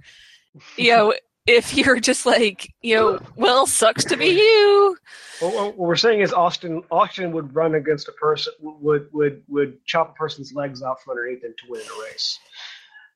[0.78, 1.14] you know
[1.46, 4.98] if you're just like you know well sucks to be you
[5.42, 9.84] What, what we're saying is Austin Austin would run against a person would would would
[9.86, 12.40] chop a person's legs out from underneath him to win a race.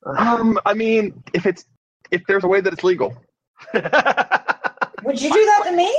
[0.04, 1.64] Um, I mean, if it's
[2.10, 3.16] if there's a way that it's legal,
[3.74, 5.94] Would you do that to me?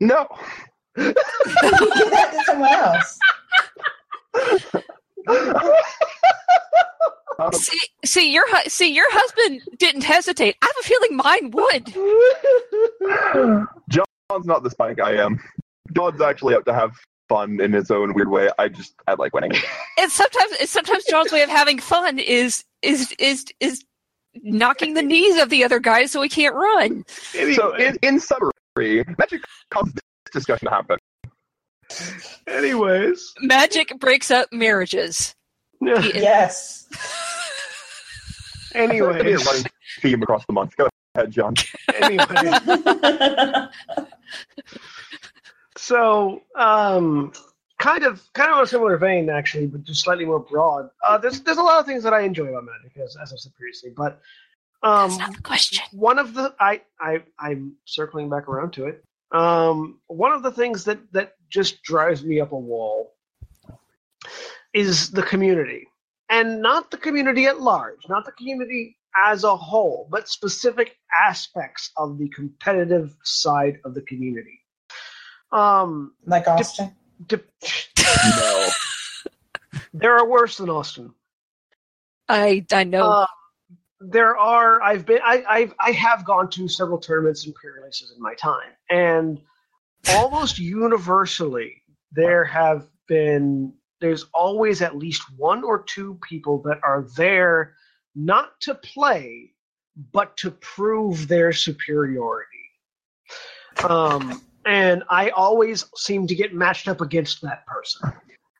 [0.00, 0.26] no.
[0.96, 3.18] You do that to someone else.
[7.38, 10.56] Um, See, see your hu- see your husband didn't hesitate.
[10.62, 11.86] I have a feeling mine would.
[13.90, 15.38] John's not the spike I am.
[15.92, 16.92] John's actually out to have
[17.28, 18.48] fun in his own weird way.
[18.58, 19.52] I just I like winning.
[19.98, 23.84] And sometimes, and sometimes John's way of having fun is is is is
[24.42, 27.04] knocking the knees of the other guy so he can't run.
[27.54, 30.02] So in, in summary, magic caused this
[30.36, 30.98] discussion to happen.
[32.46, 35.34] Anyways, Magic breaks up marriages.
[35.80, 36.86] Yes.
[38.74, 39.64] I feel like be a anyways, running
[40.00, 40.76] theme across the month.
[40.76, 41.54] Go ahead, John.
[42.00, 43.68] anyways.
[45.76, 47.32] So, um,
[47.78, 50.88] kind of, kind of on a similar vein, actually, but just slightly more broad.
[51.06, 53.36] Uh, there's there's a lot of things that I enjoy about Magic, as, as I
[53.36, 54.20] said previously, but
[54.82, 55.84] um, That's not the question.
[55.92, 59.04] one of the I I I'm circling back around to it.
[59.32, 63.14] Um, one of the things that that just drives me up a wall
[64.72, 65.86] is the community,
[66.30, 71.90] and not the community at large, not the community as a whole, but specific aspects
[71.96, 74.60] of the competitive side of the community.
[75.52, 76.94] Um, like Austin.
[77.26, 77.40] de-
[78.36, 78.68] No.
[79.94, 81.14] there are worse than Austin.
[82.28, 83.10] I I know.
[83.10, 83.26] Uh,
[84.00, 84.82] there are.
[84.82, 85.20] I've been.
[85.24, 85.74] I, I've.
[85.80, 89.40] I have gone to several tournaments and pre-releases in my time, and
[90.10, 91.82] almost universally,
[92.12, 93.72] there have been.
[94.00, 97.74] There's always at least one or two people that are there
[98.14, 99.52] not to play,
[100.12, 102.50] but to prove their superiority.
[103.88, 108.12] Um, and I always seem to get matched up against that person.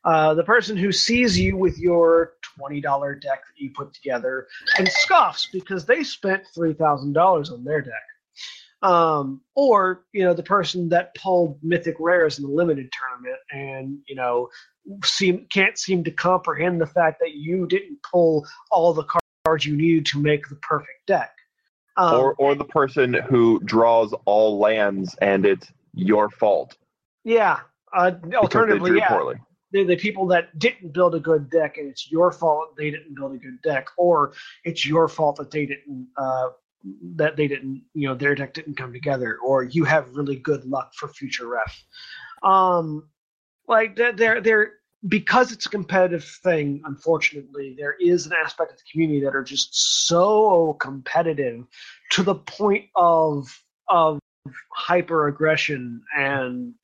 [0.07, 4.47] Uh, the person who sees you with your twenty dollar deck that you put together
[4.79, 7.93] and scoffs because they spent three thousand dollars on their deck.
[8.83, 13.99] Um, or you know the person that pulled mythic rares in the limited tournament and
[14.07, 14.49] you know
[15.05, 19.05] seem can't seem to comprehend the fact that you didn't pull all the
[19.45, 21.33] cards you needed to make the perfect deck.
[21.97, 26.77] Um, or or the person who draws all lands and it's your fault
[27.27, 27.59] yeah.
[27.93, 29.37] Uh, alternatively, yeah, poorly.
[29.85, 33.35] The people that didn't build a good deck, and it's your fault they didn't build
[33.35, 34.33] a good deck, or
[34.65, 36.49] it's your fault that they didn't uh,
[37.17, 40.65] that they didn't you know their deck didn't come together, or you have really good
[40.65, 41.85] luck for future ref.
[42.43, 43.09] Um,
[43.69, 44.73] like they're, they're
[45.09, 46.83] because it's a competitive thing.
[46.85, 51.65] Unfortunately, there is an aspect of the community that are just so competitive
[52.11, 53.47] to the point of
[53.89, 54.19] of
[54.73, 56.75] hyper aggression and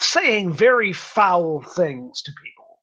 [0.00, 2.78] saying very foul things to people.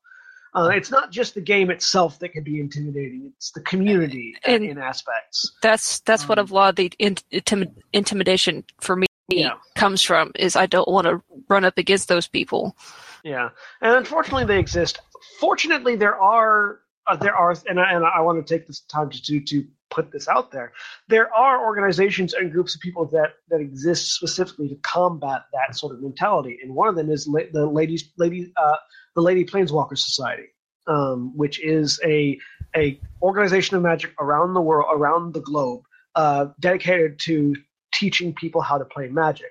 [0.56, 4.64] Uh, it's not just the game itself that can be intimidating; it's the community And-
[4.66, 5.56] in aspects.
[5.62, 9.54] that's that's what a um, lot of the in, intim- intimidation for me Yeah.
[9.76, 10.32] comes from.
[10.36, 12.76] Is I don't want to run up against those people.
[13.24, 13.50] Yeah,
[13.82, 15.00] and unfortunately, they exist.
[15.40, 19.10] Fortunately, there are uh, there are, and I, and I want to take this time
[19.10, 20.74] to, to put this out there.
[21.08, 25.94] There are organizations and groups of people that that exist specifically to combat that sort
[25.94, 28.78] of mentality, and one of them is la- the ladies lady uh,
[29.16, 30.48] the Lady Planeswalker Society,
[30.88, 32.38] um, which is a
[32.76, 35.82] a organization of magic around the world, around the globe,
[36.16, 37.56] uh, dedicated to
[37.92, 39.50] teaching people how to play magic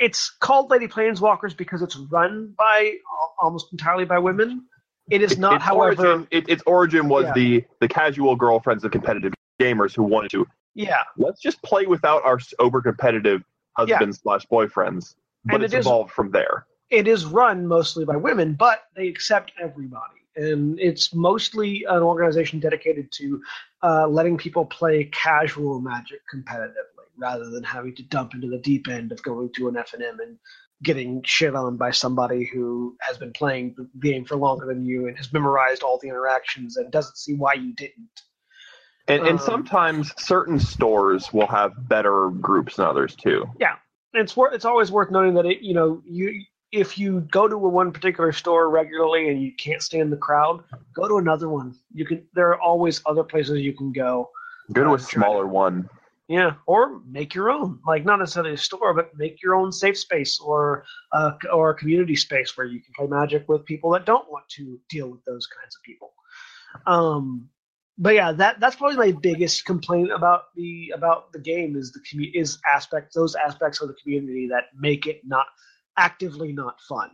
[0.00, 2.94] it's called Lady Planeswalkers because it's run by
[3.38, 4.66] almost entirely by women.
[5.10, 7.32] It is not, its however, origin, it, its origin was Yeah.
[7.34, 12.24] the the casual girlfriends of competitive gamers who wanted to yeah, let's just play without
[12.24, 13.42] our over competitive
[13.76, 15.14] husbands slash boyfriends.
[15.44, 16.66] But And it's it is- evolved from there.
[16.90, 20.20] it is run mostly by women, but they accept everybody.
[20.36, 23.42] And it's mostly an organization dedicated to
[23.82, 26.74] uh, letting people play casual magic competitively
[27.18, 30.38] rather than having to dump into the deep end of going to an F&M and
[30.82, 35.08] getting shit on by somebody who has been playing the game for longer than you
[35.08, 38.08] and has memorized all the interactions and doesn't see why you didn't.
[39.08, 43.44] And, and Um, sometimes certain stores will have better groups than others too.
[43.58, 43.74] Yeah,
[44.14, 47.56] it's worth it's always worth noting that it you know you if you go to
[47.56, 50.62] a one particular store regularly and you can't stand the crowd
[50.94, 54.30] go to another one you can there are always other places you can go
[54.72, 55.88] Go to Uh, a to- smaller one.
[56.30, 59.98] Yeah or make your own like not necessarily a store but make your own safe
[59.98, 60.84] space or
[61.52, 64.80] or a community space where you can play magic with people that don't want to
[64.90, 66.12] deal with those kinds of people
[66.86, 67.50] um
[67.98, 72.00] but yeah, that that's probably my biggest complaint about the about the game is the
[72.00, 75.46] commu- is aspects those aspects of the community that make it not
[75.98, 77.10] actively not fun.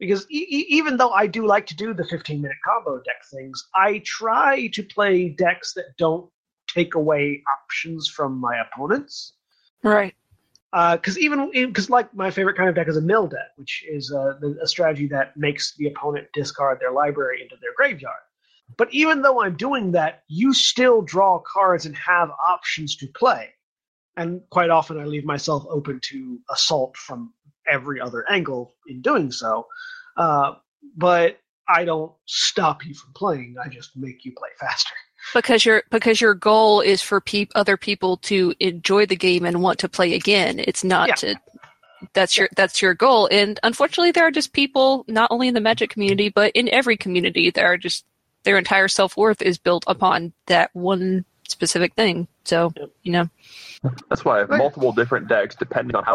[0.00, 3.22] Because e- e- even though I do like to do the 15 minute combo deck
[3.32, 6.30] things, I try to play decks that don't
[6.76, 9.32] take away options from my opponents.
[9.82, 10.14] Right.
[10.72, 14.10] because even because like my favorite kind of deck is a mill deck, which is
[14.10, 18.22] a, a strategy that makes the opponent discard their library into their graveyard.
[18.76, 23.50] But even though I'm doing that, you still draw cards and have options to play.
[24.16, 27.32] And quite often I leave myself open to assault from
[27.68, 29.66] every other angle in doing so.
[30.16, 30.54] Uh,
[30.96, 33.56] but I don't stop you from playing.
[33.62, 34.94] I just make you play faster.
[35.34, 39.62] Because your because your goal is for peop, other people to enjoy the game and
[39.62, 40.58] want to play again.
[40.60, 41.14] It's not Yeah.
[41.14, 41.34] to.
[42.12, 43.28] That's your that's your goal.
[43.32, 46.96] And unfortunately, there are just people not only in the Magic community but in every
[46.96, 48.04] community that are just
[48.44, 52.28] their entire self worth is built upon that one specific thing.
[52.44, 52.90] So Yep.
[53.02, 53.28] you know,
[54.08, 56.14] That's why I have multiple different decks depending on how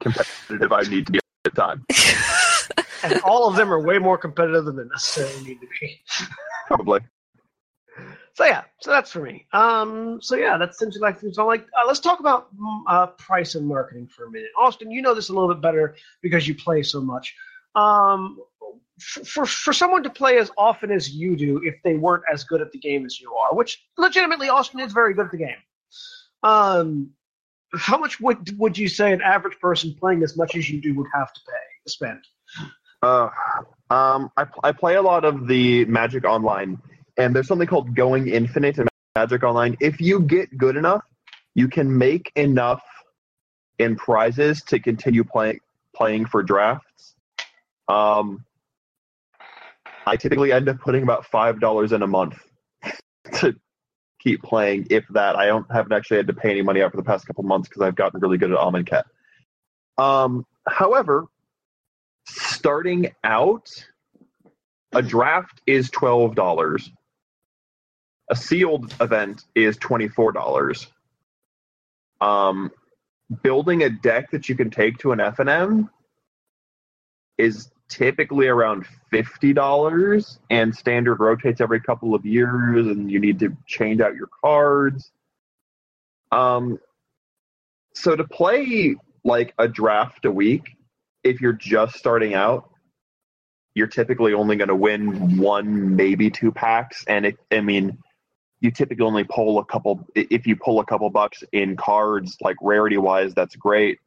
[0.00, 1.84] competitive I need to be at the time.
[3.04, 6.00] And all of them are way more competitive than they necessarily need to be.
[6.68, 7.00] Probably.
[8.34, 9.46] So yeah, so that's for me.
[9.52, 13.54] Um, so yeah, that's essentially like so like uh, let's talk about mm, uh, price
[13.54, 14.48] and marketing for a minute.
[14.58, 17.34] Austin, you know this a little bit better because you play so much.
[17.74, 18.38] Um,
[18.98, 22.44] f- for for someone to play as often as you do, if they weren't as
[22.44, 25.38] good at the game as you are, which legitimately Austin is very good at the
[25.38, 25.62] game.
[26.42, 27.10] Um,
[27.74, 30.94] how much would would you say an average person playing as much as you do
[30.94, 32.20] would have to pay to spend?
[33.02, 33.28] Uh,
[33.90, 36.80] um, I, I play a lot of the Magic Online,
[37.16, 39.76] and there's something called Going Infinite in Magic Online.
[39.80, 41.02] If you get good enough,
[41.54, 42.82] you can make enough
[43.78, 45.60] in prizes to continue playing
[45.94, 47.14] playing for drafts.
[47.88, 48.44] Um,
[50.06, 52.38] I typically end up putting about five dollars in a month
[53.34, 53.54] to
[54.20, 55.36] keep playing, if that.
[55.36, 57.68] I don't haven't actually had to pay any money out for the past couple months
[57.68, 59.04] because I've gotten really good at Amonkhet.
[59.98, 61.26] Um, however,
[62.26, 63.68] starting out,
[64.92, 66.90] a draft is twelve dollars.
[68.32, 70.86] A sealed event is twenty four dollars.
[72.22, 72.70] Um,
[73.42, 75.90] building a deck that you can take to an F and M
[77.36, 83.38] is typically around fifty dollars, and standard rotates every couple of years, and you need
[83.40, 85.12] to change out your cards.
[86.30, 86.78] Um,
[87.92, 90.78] so to play like a draft a week,
[91.22, 92.70] if you're just starting out,
[93.74, 97.98] you're typically only going to win one, maybe two packs, and it, I mean,
[98.62, 100.06] you typically only pull a couple.
[100.14, 103.98] If you pull a couple bucks in cards, like rarity wise, that's great,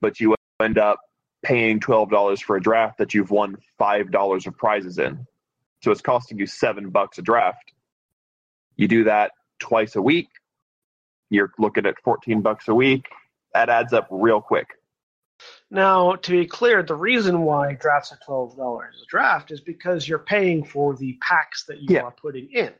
[0.00, 0.98] but you end up
[1.42, 5.26] paying twelve dollars for a draft that you've won five dollars of prizes in.
[5.82, 7.72] So it's costing you seven bucks a draft.
[8.76, 10.28] You do that twice a week,
[11.28, 13.06] you're looking at fourteen bucks a week.
[13.52, 14.68] That adds up real quick.
[15.70, 20.08] Now, to be clear, the reason why drafts are twelve dollars a draft is because
[20.08, 22.02] you're paying for the packs that you Yeah.
[22.02, 22.72] are putting in,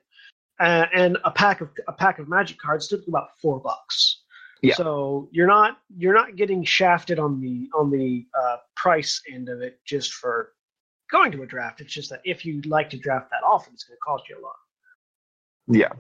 [0.61, 4.22] uh, and a pack of a pack of magic cards took about four bucks.
[4.62, 4.74] Yeah.
[4.74, 9.62] So you're not you're not getting shafted on the on the uh, price end of
[9.62, 10.52] it just for
[11.11, 11.80] going to a draft.
[11.80, 14.38] It's just that if you like to draft that often, it's going to cost you
[14.38, 14.54] a lot.
[15.66, 15.92] Yeah.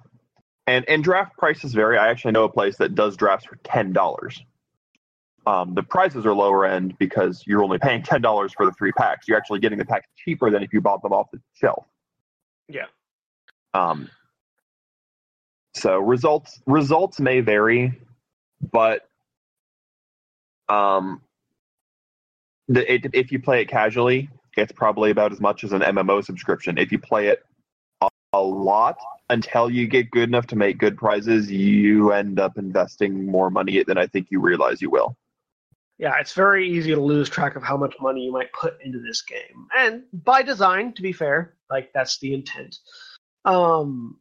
[0.66, 1.96] And and draft prices vary.
[1.96, 4.42] I actually know a place that does drafts for ten dollars.
[5.46, 8.92] Um, the prices are lower end because you're only paying ten dollars for the three
[8.92, 9.26] packs.
[9.26, 11.86] You're actually getting the packs cheaper than if you bought them off the shelf.
[12.68, 12.86] Yeah.
[13.72, 14.10] Um,
[15.74, 17.98] so results results may vary,
[18.72, 19.08] but
[20.68, 21.20] um,
[22.68, 26.24] the, it, if you play it casually, it's probably about as much as an MMO
[26.24, 26.78] subscription.
[26.78, 27.44] If you play it
[28.00, 28.96] a, a lot
[29.28, 33.82] until you get good enough to make good prizes, you end up investing more money
[33.84, 35.16] than I think you realize you will.
[35.98, 39.00] Yeah, it's very easy to lose track of how much money you might put into
[39.00, 42.78] this game, and by design, to be fair, like that's the intent.
[43.44, 44.18] Um,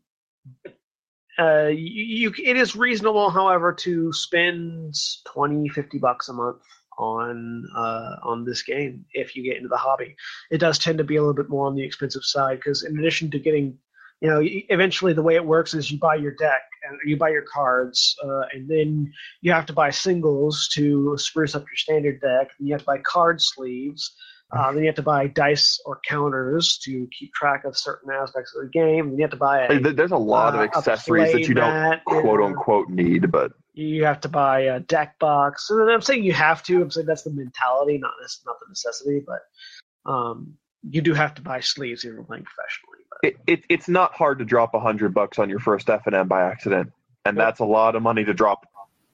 [1.39, 6.61] uh, you, you it is reasonable, however, to spend 20, 50 bucks a month
[6.97, 10.15] on uh, on this game if you get into the hobby.
[10.51, 12.99] It does tend to be a little bit more on the expensive side because in
[12.99, 13.77] addition to getting
[14.21, 17.29] you know, eventually the way it works is you buy your deck and you buy
[17.29, 19.11] your cards, uh, and then
[19.41, 22.49] you have to buy singles to spruce up your standard deck.
[22.57, 24.13] And you have to buy card sleeves.
[24.51, 28.55] Uh, then you have to buy dice or counters to keep track of certain aspects
[28.55, 29.09] of the game.
[29.09, 32.03] And you have to buy a, There's a lot uh, of accessories that you don't
[32.05, 35.69] quote unquote need, but You have to buy a deck box.
[35.69, 36.81] And I'm saying you have to.
[36.81, 38.13] I'm saying that's the mentality, not
[38.45, 39.23] not the necessity.
[39.25, 40.55] But um,
[40.89, 43.05] you do have to buy sleeves if you're playing professionally.
[43.09, 46.07] But it, it it's not hard to drop a hundred bucks on your first F
[46.07, 46.91] and M by accident,
[47.25, 47.45] and Yep.
[47.45, 48.65] that's a lot of money to drop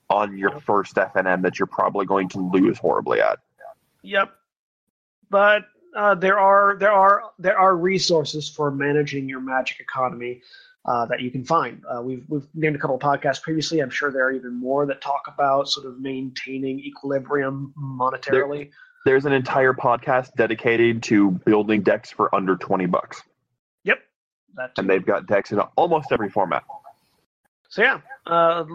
[0.10, 3.40] on your first F and M that you're probably going to lose horribly at.
[4.04, 4.34] Yep.
[5.30, 5.63] But
[5.95, 10.41] uh, there are there are there are resources for managing your magic economy.
[10.86, 11.82] uh, that you can find.
[11.89, 13.80] Uh, we've we've named a couple of podcasts previously.
[13.80, 18.69] I'm sure there are even more that talk about sort of maintaining equilibrium monetarily.
[19.03, 23.21] There's an entire podcast dedicated to building decks for under twenty bucks,
[23.84, 23.99] yep,
[24.78, 26.63] and they've got decks in almost every format.
[27.69, 28.65] So yeah, uh,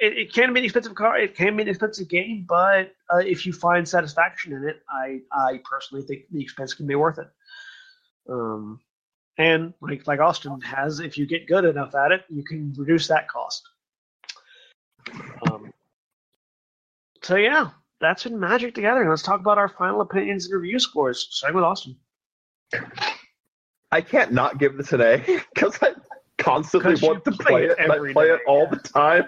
[0.00, 1.18] it, it can be an expensive car.
[1.18, 5.20] It can be an expensive game, but uh, if you find satisfaction in it, I
[5.30, 7.28] I personally think the expense can be worth it.
[8.28, 8.80] Um,
[9.36, 13.08] and like like Austin has, if you get good enough at it, you can reduce
[13.08, 13.62] that cost.
[15.50, 15.72] Um,
[17.22, 17.70] so yeah,
[18.00, 19.08] that's been Magic the Gathering.
[19.08, 21.28] Let's talk about our final opinions and review scores.
[21.30, 21.96] Starting with Austin.
[23.92, 25.16] I can't not give this an A
[25.54, 25.92] because I
[26.38, 27.78] constantly want to play it.
[27.78, 28.70] and I play day, it all yeah.
[28.70, 29.24] the time.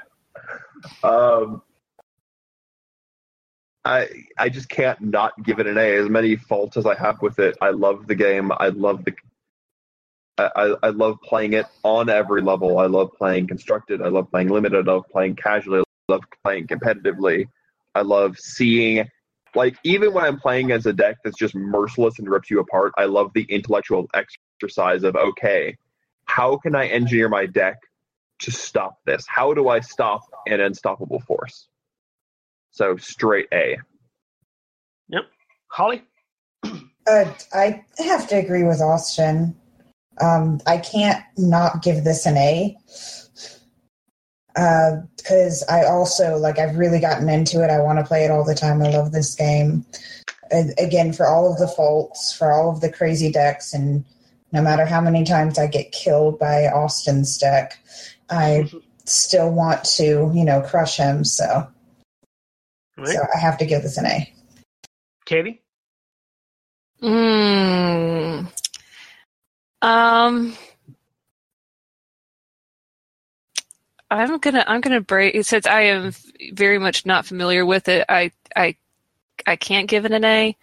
[1.03, 1.62] Um,
[3.85, 4.09] I
[4.39, 5.97] I just can't not give it an A.
[5.97, 8.53] As many faults as I have with it, I love the game.
[8.53, 9.14] I love the.
[10.39, 12.78] I, I I love playing it on every level.
[12.78, 14.01] I love playing constructed.
[14.01, 14.89] I love playing limited.
[14.89, 15.80] I love playing casually.
[15.80, 17.47] I love playing competitively.
[17.95, 19.09] I love seeing,
[19.55, 22.93] like, even when I'm playing as a deck that's just merciless and rips you apart,
[22.97, 25.76] I love the intellectual exercise of, okay,
[26.24, 27.76] how can I engineer my deck
[28.43, 29.24] to stop this?
[29.28, 31.68] How do I stop an unstoppable force?
[32.70, 33.78] So, straight A.
[35.09, 35.24] Yep.
[35.68, 36.03] Holly.
[36.64, 39.57] Uh, I have to agree with Austin.
[40.20, 42.76] Um, I can't not give this an A
[44.55, 47.70] because I also like I've really gotten into it.
[47.70, 48.82] I want to play it all the time.
[48.82, 49.84] I love this game.
[50.51, 54.05] And again, for all of the faults, for all of the crazy decks, and
[54.53, 57.78] no matter how many times I get killed by Austin's deck,
[58.30, 58.70] I
[59.05, 61.24] still want to, you know, crush him.
[61.24, 61.68] So, All
[62.98, 63.09] right.
[63.09, 64.32] so I have to give this an A.
[65.24, 65.62] Katie.
[67.03, 68.46] Mm.
[69.80, 70.57] Um,
[74.11, 76.12] I'm gonna I'm gonna break since I am
[76.53, 78.05] very much not familiar with it.
[78.09, 78.76] I I
[79.46, 80.57] I can't give it an A.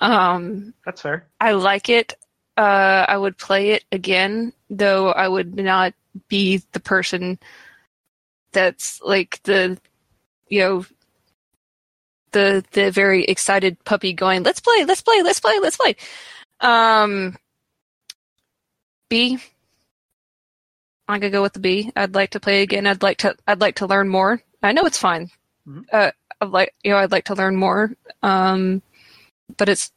[0.00, 1.26] Um, That's fair.
[1.40, 2.14] I like it.
[2.56, 5.94] Uh, I would play it again, though I would not
[6.28, 7.38] be the person
[8.52, 9.78] that's like the,
[10.48, 10.86] you know,
[12.32, 15.96] the the very excited puppy going, "Let's play, let's play, let's play, let's play."
[16.60, 17.36] Um,
[19.08, 19.38] B.
[21.08, 21.92] I'm gonna go with the B.
[21.94, 22.86] I'd like to play again.
[22.86, 23.36] I'd like to.
[23.46, 24.42] I'd like to learn more.
[24.62, 25.30] I know it's fine.
[25.68, 25.84] Mhm.
[25.92, 26.98] Uh, I'd like you know.
[26.98, 27.92] I'd like to learn more.
[28.22, 28.82] Um,
[29.56, 29.92] but it's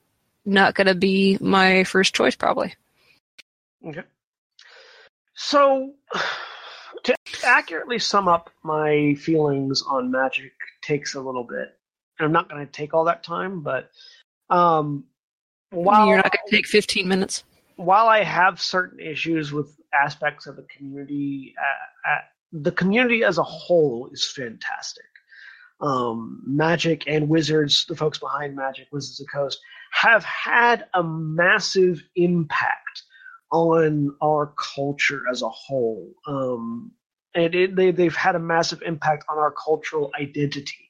[0.46, 2.76] not going to be my first choice probably.
[3.86, 4.04] Okay.
[5.36, 5.94] So,
[7.04, 11.78] to accurately sum up my feelings on Magic takes a little bit.
[12.18, 13.90] And I'm not going to take all that time, but
[14.50, 15.06] um,
[15.72, 17.44] while You're not going to take 15 minutes.
[17.78, 22.22] while I have certain issues with aspects of the community, uh, uh,
[22.52, 25.06] the community as a whole is fantastic.
[25.80, 29.60] Um, Magic and Wizards, the folks behind Magic, Wizards of the Coast,
[29.92, 33.04] have had a massive impact
[33.52, 36.12] on our culture as a whole.
[36.28, 36.92] Um,
[37.36, 40.90] and it, they, they've had a massive impact on our cultural identity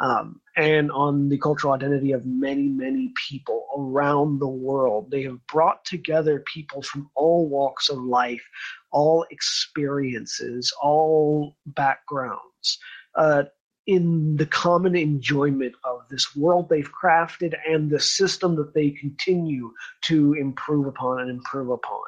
[0.00, 5.10] um, and on the cultural identity of many, many people around the world.
[5.10, 8.42] They have brought together people from all walks of life,
[8.90, 12.78] all experiences, all backgrounds.
[13.14, 13.44] Uh,
[13.86, 19.72] in the common enjoyment of this world they've crafted and the system that they continue
[20.02, 22.02] to improve upon and improve upon.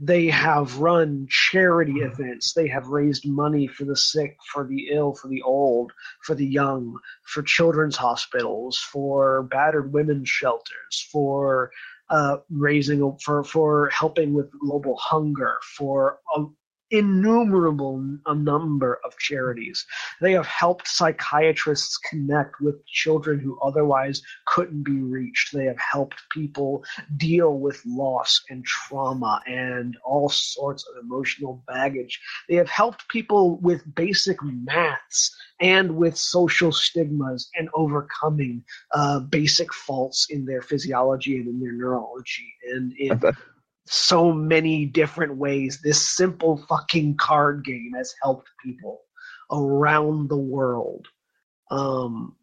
[0.00, 2.52] They have run charity events.
[2.52, 5.92] They have raised money for the sick, for the ill, for the old,
[6.22, 11.70] for the young, for children's hospitals, for battered women's shelters, for
[12.10, 16.44] uh, raising for for helping with global hunger, for a
[16.94, 19.84] innumerable a number of charities.
[20.20, 25.52] They have helped psychiatrists connect with children who otherwise couldn't be reached.
[25.52, 26.84] They have helped people
[27.16, 32.20] deal with loss and trauma and all sorts of emotional baggage.
[32.48, 38.62] They have helped people with basic maths and with social stigmas and overcoming
[38.92, 43.20] uh, basic faults in their physiology and in their neurology and in
[43.86, 45.80] so many different ways.
[45.82, 49.00] This simple fucking card game has helped people
[49.50, 51.06] around the world.
[51.70, 52.36] Um,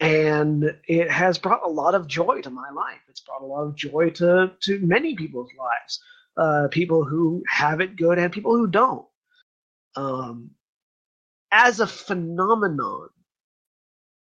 [0.00, 3.00] and it has brought a lot of joy to my life.
[3.08, 6.00] It's brought a lot of joy to, to many people's lives.
[6.36, 9.06] Uh, people who have it good and people who don't.
[9.96, 10.50] Um,
[11.52, 13.08] as a phenomenon,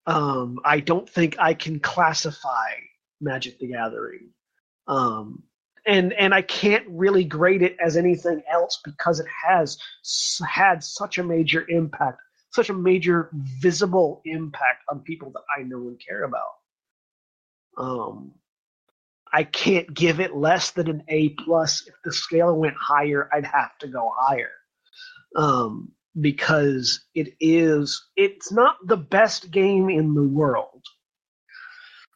[0.07, 2.71] um, I don't think I can classify
[3.21, 4.31] Magic the Gathering
[4.87, 5.43] um,
[5.87, 9.79] and and I can't really grade it as anything else because it has
[10.47, 13.31] had such a major impact, such a major
[13.61, 16.55] visible impact on people that I know and care about.
[17.79, 18.33] Um,
[19.33, 21.87] I can't give it less than an A plus.
[21.87, 24.53] If the scale went higher, I'd have to go higher.
[25.37, 30.83] Um, because it is it's not the best game in the world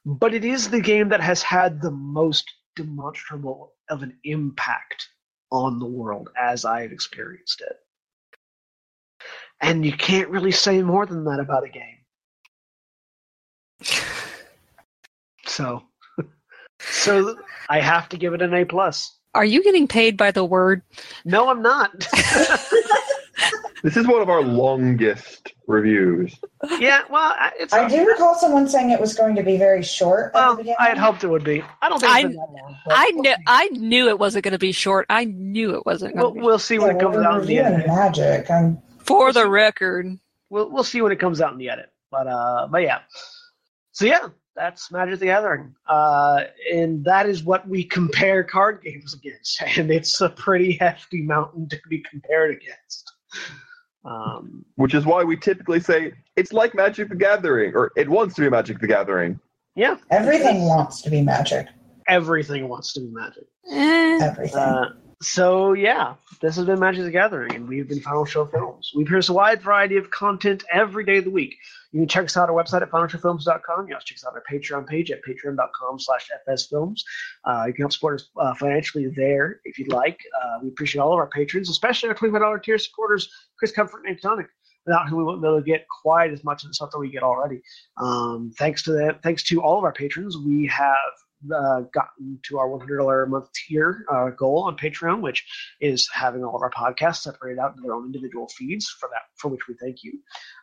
[0.05, 2.51] but it is the game that has had the most
[2.81, 5.09] demonstrable of an impact
[5.53, 7.77] on the world as I've experienced it.
[9.61, 11.99] And you can't really say more than that about a game.
[15.45, 15.83] So,
[16.81, 17.37] so
[17.69, 19.19] I have to give it an A plus.
[19.35, 20.83] Are you getting paid by the word?
[21.25, 22.07] No, I'm not.
[23.83, 26.39] This is one of our longest reviews.
[26.79, 27.73] yeah, well, I- it's.
[27.73, 30.33] I do recall someone saying it was going to be very short.
[30.35, 30.61] Well.
[30.79, 31.63] I had hoped it would be.
[31.81, 32.77] I don't think it's I- been that long.
[32.91, 33.35] I knew.
[33.47, 35.07] I knew it wasn't going to be short.
[35.09, 36.47] I knew it wasn't going We'll, to be.
[36.47, 37.87] we'll see when it comes we're out in the edit.
[37.87, 38.51] Magic.
[38.51, 40.07] I'm For the record,
[40.51, 41.91] We'll we'll see when it comes out in the edit.
[42.11, 42.99] But uh, but yeah.
[43.93, 49.15] So yeah, that's Magic the Gathering, uh, and that is what we compare card games
[49.15, 53.13] against, and it's a pretty hefty mountain to be compared against.
[54.05, 58.35] Um, Which is why we typically say it's like Magic the Gathering, or it wants
[58.37, 59.39] to be Magic the Gathering.
[59.75, 61.67] yeah, everything wants to be magic.
[62.09, 63.45] everything wants to be Magic.
[63.71, 64.59] eh, Everything.
[64.59, 68.91] Uh, so yeah, this has been Magic the Gathering, and we've been Final Show Films.
[68.97, 71.57] We produce a wide variety of content every day of the week.
[71.93, 73.81] You can check us out on our website at finalshowfilms.com.
[73.81, 77.01] You can also check us out on our Patreon page at patreon.com slash fsfilms.
[77.45, 80.21] Uh, you can help support us uh, financially there if you'd like.
[80.41, 84.21] Uh, we appreciate all of our patrons, especially our $25 tier supporters, Chris Comfort and
[84.21, 84.47] Tonic,
[84.87, 86.99] without whom we wouldn't be able to get quite as much of the stuff that
[86.99, 87.61] we get already.
[87.97, 90.97] Um, thanks to them, thanks to all of our patrons, we have
[91.55, 95.45] uh, gotten to our $100 a month tier uh, goal on Patreon, which
[95.81, 98.89] is having all of our podcasts separated out into their own individual feeds.
[98.89, 100.19] For that, for which we thank you.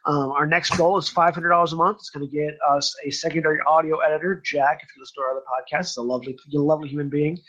[0.05, 1.97] Um, our next goal is $500 a month.
[1.97, 4.79] It's going to get us a secondary audio editor, Jack.
[4.83, 7.39] If you listen to our other podcasts, he's a lovely, a lovely human being.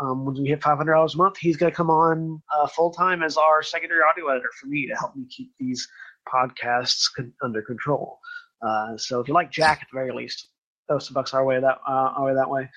[0.00, 3.22] Um, when we hit $500 a month, he's going to come on uh, full time
[3.22, 5.88] as our secondary audio editor for me to help me keep these
[6.32, 8.18] podcasts con- under control.
[8.66, 10.48] Uh, so if you like Jack, at the very least,
[10.88, 12.68] throw some bucks our way that uh, our way that way.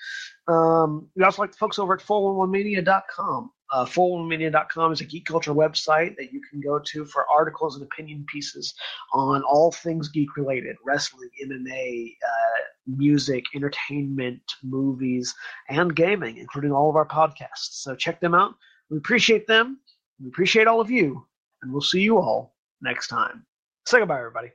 [0.48, 3.50] Um, we also like the folks over at 411mania.com.
[3.72, 7.84] Uh, 411mania.com is a geek culture website that you can go to for articles and
[7.84, 8.74] opinion pieces
[9.12, 15.32] on all things geek related wrestling, MMA, uh, music, entertainment, movies,
[15.68, 17.82] and gaming, including all of our podcasts.
[17.82, 18.54] So check them out.
[18.90, 19.78] We appreciate them.
[20.20, 21.24] We appreciate all of you.
[21.62, 23.46] And we'll see you all next time.
[23.86, 24.50] Say goodbye, everybody.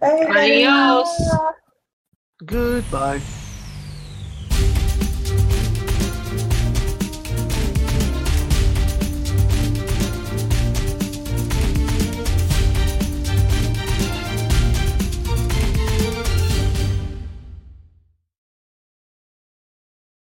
[0.00, 0.26] Bye.
[0.30, 1.58] Adios.
[2.44, 3.26] Goodbye.